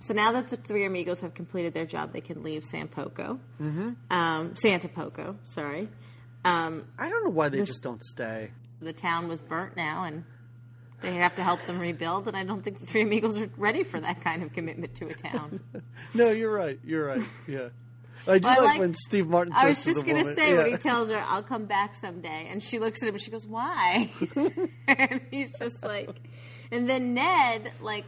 [0.00, 3.40] So now that the three amigos have completed their job, they can leave San Poco.
[3.60, 3.90] Mm-hmm.
[4.10, 5.88] Um, Santo Poco, sorry.
[6.44, 8.52] Um, I don't know why they just don't stay.
[8.80, 10.24] the town was burnt now, and
[11.02, 12.28] they have to help them rebuild.
[12.28, 15.08] And I don't think the three amigos are ready for that kind of commitment to
[15.08, 15.60] a town.
[16.14, 16.78] No, you're right.
[16.84, 17.22] You're right.
[17.48, 17.68] Yeah.
[18.26, 20.56] I do I like, like- when Steve Martin says I was just gonna say yeah.
[20.58, 23.30] when he tells her, "I'll come back someday," and she looks at him and she
[23.30, 24.10] goes, "Why?"
[24.88, 26.10] and he's just like,
[26.72, 28.04] and then Ned like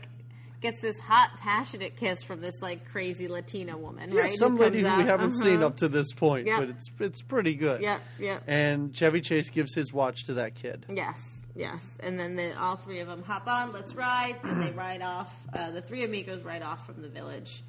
[0.60, 4.30] gets this hot, passionate kiss from this like crazy Latina woman, Yeah, right?
[4.30, 5.66] some who lady who we haven't seen Uh-huh.
[5.68, 6.58] up to this point, Yep.
[6.58, 7.80] but it's it's pretty good.
[7.80, 8.42] Yep, yep.
[8.46, 10.84] And Chevy Chase gives his watch to that kid.
[10.90, 11.22] Yes,
[11.56, 11.82] yes.
[12.00, 15.34] And then the, all three of them hop on, let's ride, and they ride off.
[15.54, 17.62] Uh, the three amigos ride off from the village,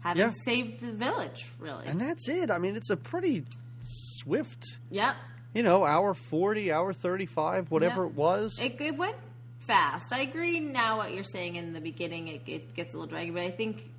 [0.00, 0.32] having Yeah.
[0.44, 1.86] saved the village, really.
[1.86, 2.50] And that's it.
[2.50, 3.44] I mean, it's a pretty
[3.82, 5.16] swift, yep.
[5.54, 8.08] you know, hour 40, hour 35, whatever Yeah.
[8.08, 8.58] it was.
[8.60, 9.16] It, it went
[9.58, 10.12] fast.
[10.12, 12.28] I agree now what you're saying in the beginning.
[12.28, 13.90] It, it gets a little draggy, but I think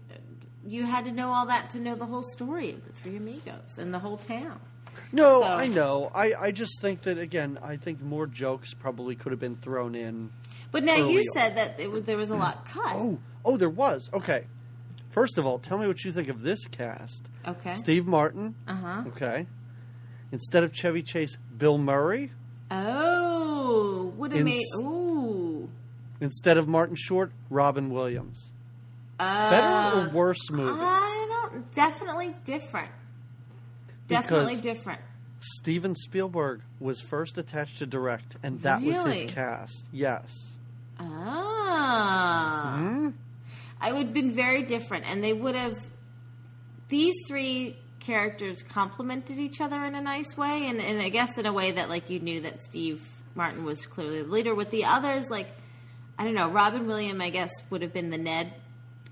[0.65, 3.77] you had to know all that to know the whole story of the three amigos
[3.77, 4.59] and the whole town.
[5.11, 6.11] no, so- I know.
[6.13, 9.95] I, I just think that, again, I think more jokes probably could have been thrown
[9.95, 10.29] in.
[10.71, 11.23] But now you on.
[11.33, 12.93] said that it was, there was a lot cut.
[12.95, 14.09] Oh, oh, there was.
[14.13, 14.45] Okay.
[15.19, 17.27] First of all, tell me what you think of this cast.
[17.45, 17.73] Okay.
[17.73, 18.55] Steve Martin.
[18.65, 19.03] Uh huh.
[19.07, 19.47] Okay.
[20.31, 22.31] Instead of Chevy Chase, Bill Murray.
[22.71, 24.63] Oh, would have In made.
[24.77, 25.67] Ooh.
[26.21, 28.53] Instead of Martin Short, Robin Williams.
[29.19, 30.79] Uh, Better or worse movie?
[30.81, 31.69] I don't.
[31.73, 32.91] Definitely different.
[34.07, 35.01] Definitely Because- different.
[35.41, 39.23] Steven Spielberg was first attached to direct, and that was Really?
[39.23, 39.85] his cast.
[39.91, 40.31] Yes.
[40.97, 42.75] Ah.
[42.77, 43.09] Hmm?
[43.81, 45.77] I would have been very different, and they would have.
[46.89, 51.45] These three characters complemented each other in a nice way, and, and I guess in
[51.45, 53.01] a way that like you knew that Steve
[53.35, 54.55] Martin was clearly the leader.
[54.55, 55.47] With the others, like
[56.17, 58.51] I don't know, Robin Williams, I guess would have been the Ned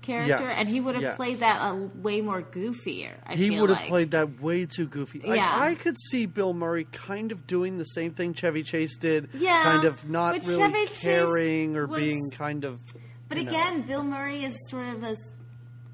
[0.02, 1.16] character, Yes, and he would have yes.
[1.16, 3.12] played that a way more goofier.
[3.26, 3.88] I He would have like.
[3.88, 5.20] played that way too goofy.
[5.24, 5.50] Yeah.
[5.54, 9.28] I, I could see Bill Murray kind of doing the same thing Chevy Chase did.
[9.34, 12.80] Yeah, Kind of not really Chevy Chase caring or was- being kind of.
[13.28, 13.50] But you know.
[13.50, 15.16] again, Bill Murray is sort of a,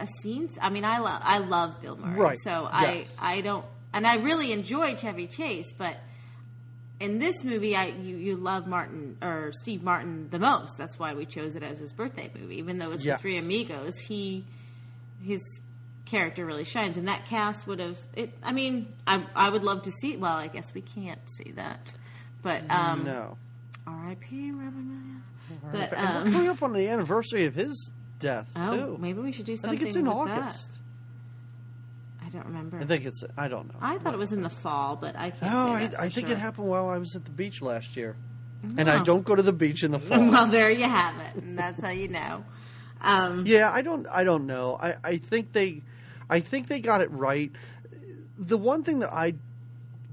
[0.01, 0.51] a scene.
[0.61, 3.07] I mean, I love I love Bill Murray, Right, so I.
[3.21, 5.97] I don't, and I really enjoy Chevy Chase, but
[7.01, 10.79] in this movie, I you, you love Martin or Steve Martin the most.
[10.79, 13.19] That's why we chose it as his birthday movie, even though it's Yes.
[13.19, 13.99] the Three Amigos.
[13.99, 14.45] He
[15.23, 15.41] his
[16.05, 17.99] character really shines, and that cast would have.
[18.15, 18.31] It.
[18.43, 20.17] I mean, I I would love to see.
[20.17, 21.93] Well, I guess we can't see that,
[22.43, 23.37] but um, no.
[23.87, 24.51] R.I.P.
[24.53, 25.25] Robin Williams.
[25.73, 28.99] But and we're um, coming up on the anniversary of his death Oh, too.
[29.01, 29.71] maybe we should do something.
[29.71, 30.73] I think it's in August.
[30.73, 32.27] That.
[32.27, 32.79] I don't remember.
[32.81, 33.23] I think it's.
[33.37, 33.79] I don't know.
[33.81, 35.53] I thought it was in the fall, but I can't.
[35.55, 36.37] I, I think sure.
[36.37, 38.17] it happened while I was at the beach last year,
[38.79, 39.05] and I Oh.
[39.05, 40.19] don't go to the beach in the fall.
[40.19, 42.45] Well, there you have it, and that's how you know.
[43.03, 44.07] Um, Yeah, I don't.
[44.11, 44.79] I don't know.
[44.81, 45.83] I, I think they,
[46.31, 47.53] I think they got it right.
[48.39, 49.35] The one thing that I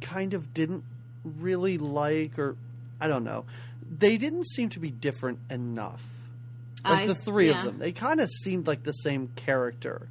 [0.01, 0.83] kind of didn't
[1.23, 2.57] really like, or
[2.99, 3.45] I don't know,
[3.91, 6.03] they didn't seem to be different enough.
[6.83, 7.59] Like I the three yeah.
[7.59, 10.07] of them, they kind of seemed like the same character,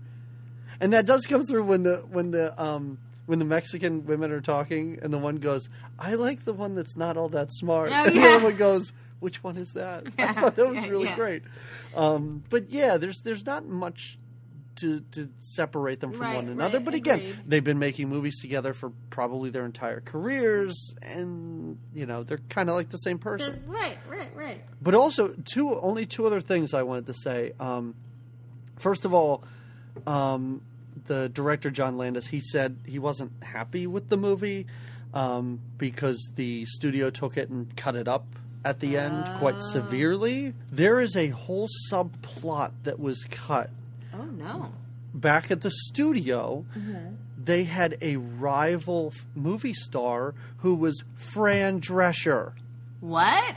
[0.80, 4.40] and that does come through when the when the um when the Mexican women are
[4.40, 5.68] talking, and the one goes,
[5.98, 8.92] "I like the one that's not all that smart," Oh, and the other one goes,
[9.18, 11.16] "Which one is that?" I thought that was yeah, really yeah.
[11.16, 11.42] great.
[11.96, 14.16] Um, but yeah, there's there's not much
[14.80, 16.78] to to separate them from Right, one another.
[16.78, 17.36] right, but again, agreed.
[17.46, 22.68] they've been making movies together for probably their entire careers, and you know they're kind
[22.68, 23.62] of like the same person.
[23.66, 24.64] Right, right, right.
[24.82, 27.52] But also, two only two other things I wanted to say.
[27.60, 27.94] Um,
[28.78, 29.42] first of all,
[30.06, 30.62] um,
[31.06, 34.66] the director John Landis he said he wasn't happy with the movie
[35.14, 38.26] um, because the studio took it and cut it up
[38.64, 40.52] at the end quite severely.
[40.70, 43.70] There is a whole subplot that was cut
[44.12, 44.72] Oh no.
[45.14, 46.64] back at the studio.
[47.42, 52.52] They had a rival f- movie star who was Fran Drescher.
[53.00, 53.56] What?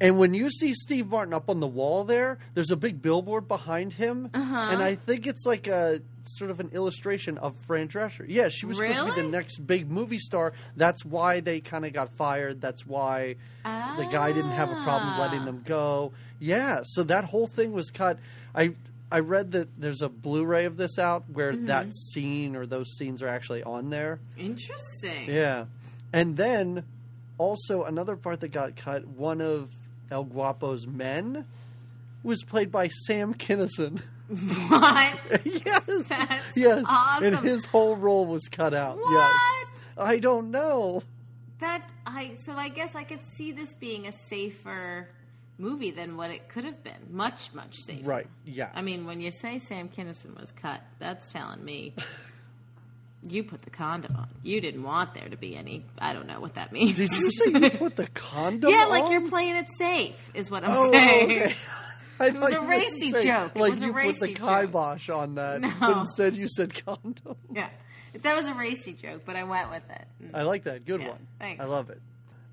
[0.00, 3.48] And when you see Steve Martin up on the wall there, there's a big billboard
[3.48, 4.68] behind him, Uh-huh.
[4.70, 8.24] and I think it's like a sort of an illustration of Fran Drescher.
[8.28, 10.52] Yeah, she was supposed to be the next big movie star.
[10.76, 12.60] That's why they kind of got fired.
[12.60, 13.34] That's why
[13.64, 15.20] the guy didn't have a problem Ah.
[15.20, 16.12] letting them go.
[16.38, 18.18] Yeah, so that whole thing was cut.
[18.54, 18.74] I
[19.10, 21.66] I read that there's a Blu-ray of this out where Mm-hmm.
[21.66, 24.20] that scene or those scenes are actually on there.
[24.36, 25.28] Interesting.
[25.28, 25.64] Yeah.
[26.12, 26.84] And then
[27.38, 29.70] also another part that got cut, one of
[30.10, 31.46] El Guapo's men
[32.22, 34.02] was played by Sam Kinison.
[34.68, 35.40] What?
[35.46, 35.86] yes.
[36.08, 36.84] That's yes.
[36.86, 37.24] awesome.
[37.24, 38.98] And his whole role was cut out.
[38.98, 39.10] What?
[39.10, 39.82] Yes.
[39.96, 41.00] I don't know.
[41.60, 45.08] That I so I guess I could see this being a safer
[45.58, 46.94] movie than what it could have been.
[47.10, 48.04] Much, much safer.
[48.08, 48.26] Right.
[48.44, 48.70] Yes.
[48.74, 51.94] I mean, when you say Sam Kinison was cut, that's telling me
[53.28, 54.28] you put the condom on.
[54.42, 55.84] You didn't want there to be any.
[55.98, 56.96] I don't know what that means.
[56.96, 58.90] Did you say you put the condom yeah, on?
[58.90, 61.30] like you're playing it safe, is what I'm Oh, saying.
[61.42, 61.54] okay.
[62.20, 63.52] I was a you racy say, joke.
[63.54, 64.48] It Like was a you put the racy joke.
[64.62, 65.72] kibosh on that, No.
[65.78, 67.36] but instead you said condom.
[67.52, 67.68] Yeah,
[68.22, 70.04] that was a racy joke, but I went with it.
[70.34, 70.84] I like that.
[70.84, 71.26] Good Yeah, one.
[71.38, 71.62] thanks.
[71.62, 72.00] I love it.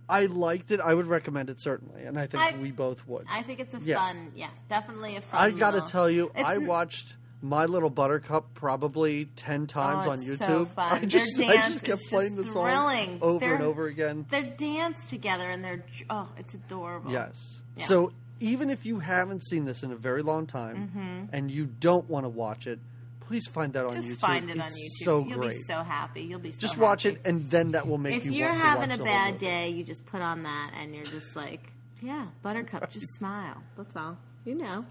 [0.08, 0.80] I liked it.
[0.80, 3.26] I would recommend it certainly, and I think I- we both would.
[3.30, 3.98] I think it's a Yeah.
[3.98, 5.42] fun, yeah, definitely a fun.
[5.42, 10.06] I got to little- tell you, I watched My Little Buttercup probably ten oh, times
[10.08, 10.46] Oh, on YouTube.
[10.46, 10.94] so fun.
[10.94, 13.20] I just, I just kept playing just the song thrilling.
[13.22, 14.26] over They're- and over again.
[14.30, 17.12] They dance together and they're oh, it's adorable.
[17.12, 17.62] Yes.
[17.78, 17.86] Yeah.
[17.86, 21.36] So even if you haven't seen this in a very long time mm-hmm.
[21.36, 22.80] and you don't want to watch it,
[23.28, 24.02] please find that on Mm-hmm.
[24.02, 24.20] just YouTube.
[24.20, 25.04] find it on YouTube.
[25.04, 25.52] So You'll great.
[25.52, 26.22] be so happy.
[26.22, 27.16] You'll be so just watch happy.
[27.16, 28.18] it, and then that will make you.
[28.20, 28.32] If you.
[28.34, 29.46] you're want to having watch a the whole bad movie.
[29.46, 31.72] day, you just put on that and you're just like,
[32.02, 33.62] yeah, Buttercup, just smile.
[33.78, 34.18] That's all.
[34.46, 34.86] You know.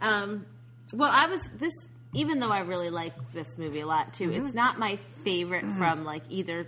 [0.00, 0.46] Um,
[0.92, 1.72] well, I was this.
[2.14, 4.46] Even though I really like this movie a lot too, Mm-hmm.
[4.46, 6.66] it's not my favorite from like either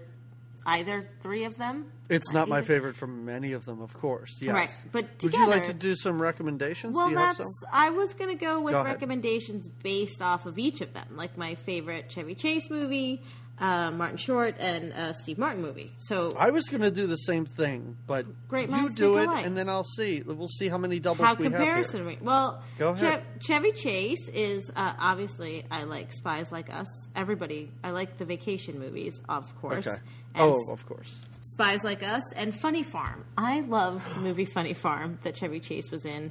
[0.67, 1.93] either three of them.
[2.09, 4.39] It's not my favorite from any of them, of course.
[4.41, 4.53] Yes.
[4.53, 6.97] Right, but would you like to do some recommendations?
[6.97, 7.61] Well, do you have that's.
[7.61, 7.71] some?
[7.73, 11.39] I was going to go with Go recommendations based off of each of them, like
[11.39, 13.23] my favorite Chevy Chase movie,
[13.61, 15.93] uh, Martin Short, and uh, Steve Martin movie.
[15.99, 19.45] So I was going to do the same thing, but Great you do it, alike.
[19.47, 20.23] and then I'll see.
[20.25, 22.01] We'll see how many doubles how we have comparison?
[22.01, 22.09] here.
[22.21, 23.23] we- Well, Go ahead.
[23.41, 26.89] Chevy Chase is uh, obviously I like Spies Like Us.
[27.15, 29.87] Everybody, I like the vacation movies, of course.
[29.87, 29.99] Okay.
[30.37, 31.21] Oh, of course.
[31.41, 33.25] Spies Like Us and Funny Farm.
[33.37, 36.31] I love the movie Funny Farm that Chevy Chase was in.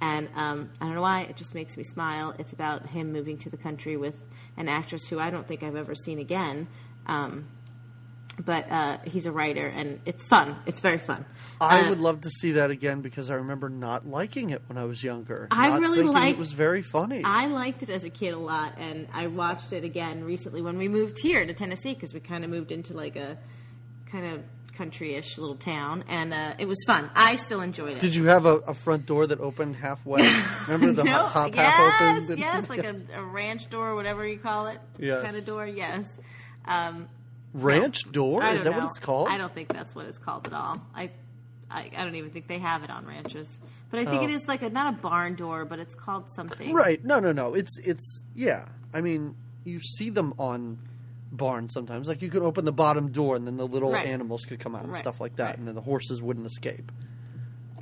[0.00, 2.34] And um, I don't know why, it just makes me smile.
[2.38, 4.14] It's about him moving to the country with
[4.56, 6.68] an actress who I don't think I've ever seen again.
[7.06, 7.46] Um,
[8.42, 10.56] but uh, he's a writer, and it's fun.
[10.64, 11.26] It's very fun.
[11.60, 14.78] I Uh, would love to see that again because I remember not liking it when
[14.78, 15.46] I was younger.
[15.50, 17.20] I really thinking like- it was very funny.
[17.22, 20.78] I liked it as a kid a lot, and I watched it again recently when
[20.78, 23.36] we moved here to Tennessee because we kind of moved into like a
[24.10, 24.42] kind of
[24.84, 27.10] country-ish little town, and uh, it was fun.
[27.14, 28.00] I still enjoyed it.
[28.00, 30.22] Did you have a, a front door that opened halfway?
[30.68, 32.30] Remember the No, top yes, half opened?
[32.30, 35.22] and- yes, like a, a ranch door, whatever you call it, Yes.
[35.22, 35.66] kind of door.
[35.66, 36.06] Yes.
[36.64, 37.08] Um,
[37.52, 38.42] ranch door?
[38.46, 39.28] Is that what it's called?
[39.28, 40.80] I don't think that's what it's called at all.
[40.94, 41.10] I,
[41.70, 43.58] I, I don't even think they have it on ranches.
[43.90, 44.24] But I think Oh.
[44.24, 46.72] it is like a not a barn door, but it's called something.
[46.72, 47.04] Right.
[47.04, 47.52] No, no, no.
[47.54, 48.64] It's it's yeah.
[48.94, 50.78] I mean, you see them on
[51.32, 52.08] barns sometimes.
[52.08, 54.06] Like you could open the bottom door and then the little Right.
[54.06, 55.58] animals could come out and Right, stuff like that, right.
[55.58, 56.90] and then the horses wouldn't escape.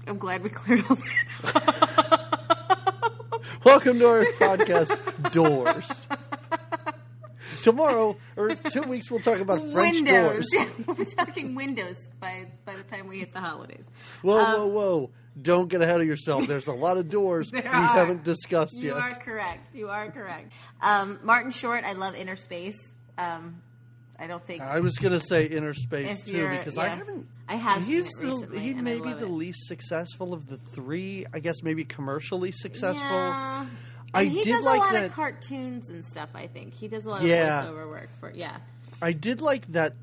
[0.06, 2.14] I'm glad we cleared all that.
[3.64, 6.06] Welcome to our podcast, Doors.
[7.62, 10.46] Tomorrow or two weeks, we'll talk about French windows.
[10.50, 10.66] doors.
[10.86, 13.84] we'll be talking windows by by the time we hit the holidays.
[14.22, 15.10] Whoa, Um, whoa, whoa!
[15.40, 16.46] Don't get ahead of yourself.
[16.46, 17.64] There's a lot of doors we are.
[17.64, 18.96] haven't discussed You yet.
[18.96, 19.74] You are correct.
[19.74, 20.52] You are correct.
[20.80, 22.74] Um, Martin Short, I love Innerspace.
[23.18, 23.60] Um,
[24.18, 27.26] I don't think I was gonna say Innerspace too because I haven't.
[27.48, 29.30] I have He's the he may be the it.
[29.30, 31.24] least successful of the three.
[31.32, 33.08] I guess maybe commercially successful.
[33.08, 33.66] Yeah.
[34.14, 36.30] I And he did does like a lot that- of cartoons and stuff.
[36.34, 37.64] I think he does a lot Yeah.
[37.64, 38.56] of voiceover work for yeah.
[39.00, 39.94] I did like that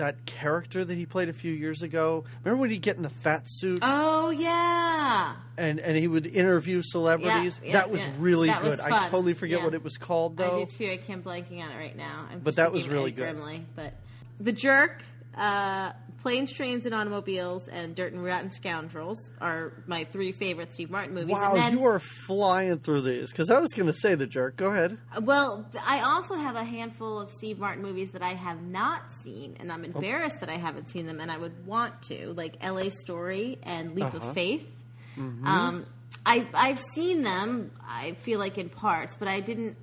[0.00, 2.24] that character that he played a few years ago.
[2.42, 5.34] Remember when he'd get in the fat suit Oh yeah.
[5.58, 7.60] and and he would interview celebrities?
[7.62, 8.10] yeah, that was yeah.
[8.18, 8.70] really That good.
[8.70, 9.64] was I totally forget Yeah.
[9.66, 10.62] what it was called though.
[10.62, 10.90] I do too.
[10.90, 12.26] I can't blanking on it right now.
[12.30, 13.36] I'm But just that was really good.
[13.36, 13.92] Grimley, but
[14.38, 15.02] the jerk,
[15.36, 15.92] uh,
[16.22, 21.32] planes, trains, and automobiles, and Dirty Rotten Scoundrels are my three favorite Steve Martin movies.
[21.32, 24.56] Wow, then, you are flying through these because I was going to say the jerk.
[24.56, 24.98] Go ahead.
[25.22, 29.56] Well, I also have a handful of Steve Martin movies that I have not seen,
[29.60, 29.74] and Oh.
[29.74, 32.90] I'm embarrassed that I haven't seen them, and I would want to, like L.A.
[32.90, 34.28] Story and Leap Uh-huh.
[34.28, 34.68] of Faith.
[35.16, 35.46] Mm-hmm.
[35.46, 35.86] Um,
[36.26, 37.70] I I've seen them.
[37.88, 39.76] I feel like in parts, but I didn't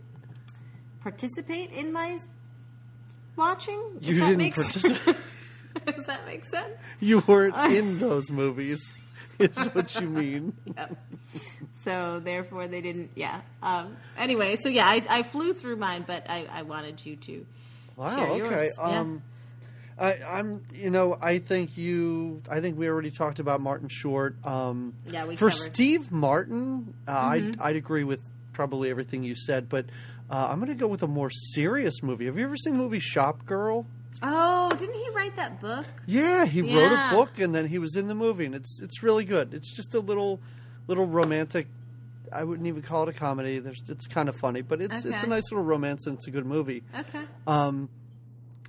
[1.02, 2.18] participate in my
[3.36, 3.82] watching.
[4.02, 5.16] if You that didn't makes participate.
[5.86, 6.74] Does that make sense?
[7.00, 8.94] you weren't in those movies.
[9.40, 10.54] Is what you mean?
[11.84, 13.12] So therefore, they didn't.
[13.16, 13.42] Yeah.
[13.62, 17.46] Um, anyway, so yeah, I, I flew through mine, but I, I wanted you to.
[17.96, 18.20] Wow.
[18.20, 18.38] Okay.
[18.38, 18.84] yours, yeah.
[19.00, 19.22] Um,
[20.00, 20.64] I, I'm.
[20.74, 22.42] You know, I think you.
[22.50, 24.36] I think we already talked about Martin Short.
[24.46, 25.60] Um, Yeah, we for covered.
[25.74, 27.62] Steve Martin, uh, I'd, Mm-hmm.
[27.64, 28.20] I'd agree with
[28.54, 29.86] probably everything you said, but
[30.32, 32.26] uh, I'm going to go with a more serious movie.
[32.26, 33.86] Have you ever seen the movie Shopgirl?
[34.24, 35.86] Oh, didn't he write that book?
[36.06, 39.04] Yeah, he wrote a book and then he was in the movie, and it's it's
[39.04, 39.54] really good.
[39.54, 40.40] It's just a little
[40.88, 41.68] little romantic.
[42.34, 43.60] I wouldn't even call it a comedy.
[43.60, 46.32] There's it's kind of funny, but it's it's a nice little romance and it's a
[46.32, 46.84] good movie.
[46.98, 47.22] Okay.
[47.46, 47.90] Um,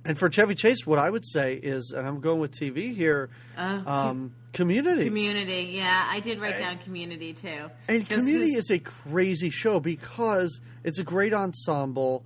[0.05, 3.29] and for Chevy Chase, what I would say is, and I'm going with TV here,
[3.57, 5.05] Oh, um, Community.
[5.05, 7.69] Community, yeah, I did write down Community too.
[7.89, 12.23] And Community this- is a crazy show because it's a great ensemble,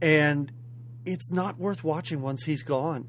[0.00, 0.52] and
[1.06, 3.08] it's not worth watching once he's gone.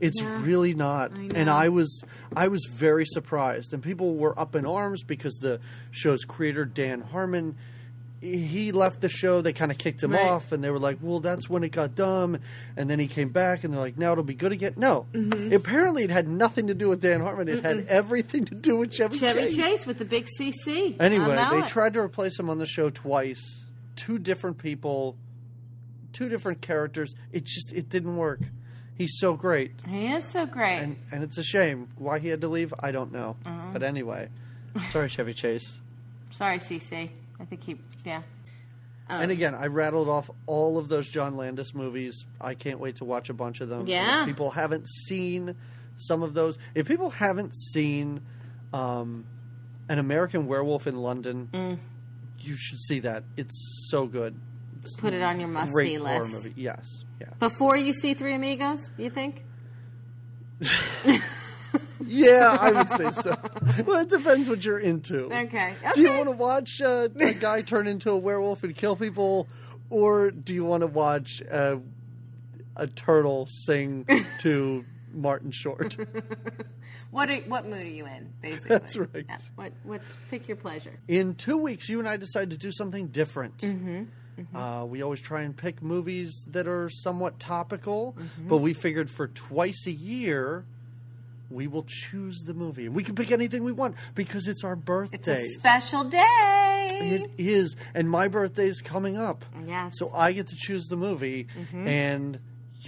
[0.00, 0.44] It's Yeah.
[0.44, 1.12] really not.
[1.16, 1.48] I and.
[1.48, 2.02] I was
[2.34, 5.60] I was very surprised, and people were up in arms because the
[5.90, 7.54] show's creator Dan Harmon.
[8.20, 9.40] He left the show.
[9.42, 10.26] They kind of kicked him Right.
[10.26, 12.38] off, and they were like, "Well, that's when it got dumb."
[12.76, 15.52] And then he came back, and they're like, "Now it'll be good again." No, Mm-hmm.
[15.54, 17.46] apparently it had nothing to do with Dan Harmon.
[17.48, 19.56] It had everything to do with Chevy, Chevy Chase.
[19.56, 20.96] Chase with the big CC.
[20.98, 21.66] Anyway, they it.
[21.68, 23.66] tried to replace him on the show twice.
[23.96, 25.14] Two different people,
[26.16, 27.14] two different characters.
[27.32, 28.40] It just it didn't work.
[28.94, 30.78] He's so great, He is so great.
[30.78, 32.72] and and it's a shame why he had to leave.
[32.80, 33.70] I don't know, Uh-huh.
[33.72, 34.28] but anyway,
[34.90, 35.80] sorry, Chevy Chase.
[36.30, 37.10] Sorry, CC.
[37.38, 38.22] I think he, yeah.
[39.08, 39.14] Oh.
[39.18, 42.24] And again, I rattled off all of those John Landis movies.
[42.40, 43.86] I can't wait to watch a bunch of them.
[43.86, 44.22] Yeah.
[44.22, 45.54] If people haven't seen
[45.96, 46.58] some of those.
[46.74, 48.20] If people haven't seen
[48.72, 49.24] um,
[49.88, 51.78] an American Werewolf in London, Mm.
[52.40, 53.22] you should see that.
[53.36, 54.34] It's so good.
[54.94, 56.32] Put it on your must see list.
[56.32, 56.52] movie.
[56.56, 59.44] Yes, yeah, Before you see Three Amigos, you think?
[62.06, 62.56] yeah.
[62.60, 63.36] I would say so.
[63.84, 65.32] well, it depends what you're into.
[65.32, 65.74] Okay.
[65.94, 69.48] Do you want to watch uh, a guy turn into a werewolf and kill people,
[69.90, 71.76] or do you want to watch uh,
[72.76, 74.06] a turtle sing
[74.40, 75.96] to Martin Short?
[77.12, 78.32] What are, what mood are you in?
[78.42, 79.24] Basically, That's right.
[79.26, 79.38] Yeah.
[79.54, 80.98] What what pick your pleasure.
[81.08, 83.62] In two weeks, you and I decide to do something different.
[84.38, 84.56] Mm-hmm.
[84.56, 88.48] Uh, we always try and pick movies that are somewhat topical, mm-hmm.
[88.48, 90.64] but we figured for twice a year,
[91.50, 92.86] we will choose the movie.
[92.86, 95.16] And we can pick anything we want because it's our birthday.
[95.16, 96.88] It's a special day.
[96.92, 99.44] It is, and my birthday is coming up.
[99.66, 99.94] Yes.
[99.98, 101.86] So I get to choose the movie, mm-hmm.
[101.86, 102.38] and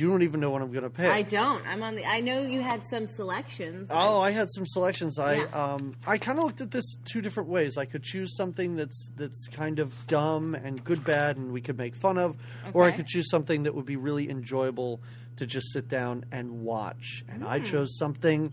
[0.00, 1.10] you don't even know what I'm going to pick.
[1.10, 1.66] I don't.
[1.66, 2.04] I'm on the.
[2.06, 3.88] I know you had some selections.
[3.90, 5.18] Oh, I had some selections.
[5.18, 5.44] I Yeah.
[5.74, 7.76] um I kind of looked at this two different ways.
[7.78, 11.78] I could choose something that's that's kind of dumb and good bad and we could
[11.78, 12.70] make fun of, okay.
[12.74, 15.00] or I could choose something that would be really enjoyable
[15.36, 17.24] to just sit down and watch.
[17.28, 18.52] And I chose something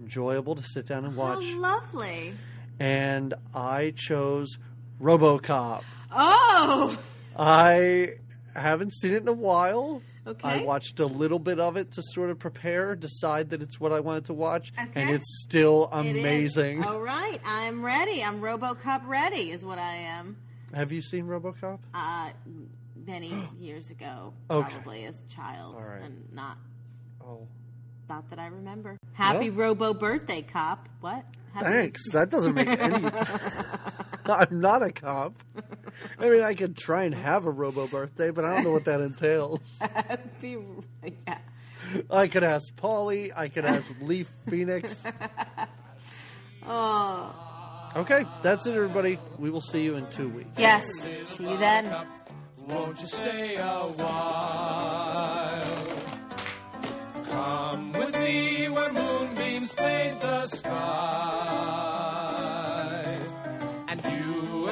[0.00, 1.20] enjoyable to sit down and Hmm.
[1.20, 1.44] How watch.
[1.54, 2.34] lovely.
[2.78, 4.56] and I chose
[5.00, 5.82] RoboCop.
[6.12, 6.98] Oh.
[7.38, 8.14] I
[8.54, 10.02] haven't seen it in a while.
[10.26, 10.60] Okay.
[10.60, 13.92] I watched a little bit of it to sort of prepare, decide that it's what
[13.92, 16.84] I wanted to watch, and it's still It amazing.
[16.84, 18.22] All right, I'm ready.
[18.22, 20.36] I'm RoboCop ready, is what I am.
[20.74, 21.78] Have you seen RoboCop?
[21.94, 22.30] Uh,
[23.06, 24.70] many years ago, Okay.
[24.74, 26.02] probably as a child, All right.
[26.02, 26.58] and not
[27.24, 27.46] Oh,
[28.08, 28.96] not that I remember.
[29.14, 30.88] Happy Robo birthday, cop.
[31.00, 31.24] What?
[31.54, 32.10] Happy- thanks.
[32.12, 33.08] That doesn't make any.
[34.30, 35.36] I'm not a cop.
[36.18, 38.84] I mean, I could try and have a Robo birthday, but I don't know what
[38.86, 39.60] that entails.
[39.80, 40.58] Happy,
[41.26, 41.38] yeah.
[42.10, 43.30] I could ask Paulie.
[43.36, 45.04] I could ask Leaf Phoenix.
[46.66, 47.34] Oh,
[47.96, 49.18] Okay, that's it, everybody.
[49.38, 50.50] We will see you in two weeks.
[50.58, 50.84] yes.
[51.26, 51.90] See you then.
[52.68, 53.64] Won't you stay a
[53.96, 55.64] while?
[57.24, 62.09] Come with me where moonbeams paint the sky.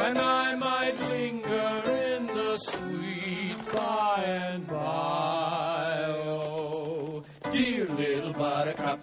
[0.09, 6.15] And I might linger in the sweet by and by.
[6.17, 9.01] Oh, dear little Buttercup,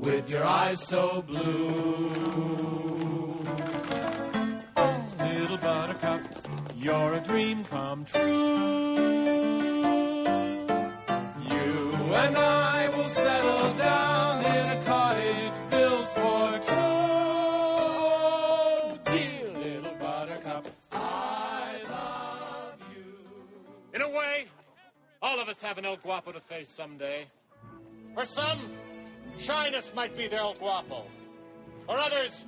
[0.00, 2.08] with your eyes so blue.
[4.74, 6.22] Oh, little Buttercup,
[6.78, 8.96] you're a dream come true.
[11.50, 11.92] You
[12.24, 12.57] and I
[25.58, 27.26] us have an El Guapo to face someday.
[28.14, 28.60] For some,
[29.36, 31.04] shyness might be their El Guapo.
[31.86, 32.46] For others,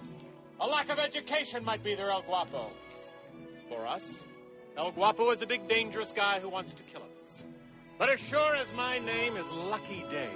[0.61, 2.71] a lack of education might be their El Guapo.
[3.69, 4.23] For us,
[4.77, 7.43] El Guapo is a big dangerous guy who wants to kill us.
[7.99, 10.31] But as sure as my name is Lucky Day,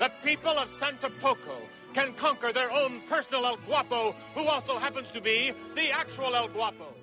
[0.00, 1.56] the people of Santo Poco
[1.94, 6.48] can conquer their own personal El Guapo, who also happens to be the actual El
[6.48, 6.94] Guapo.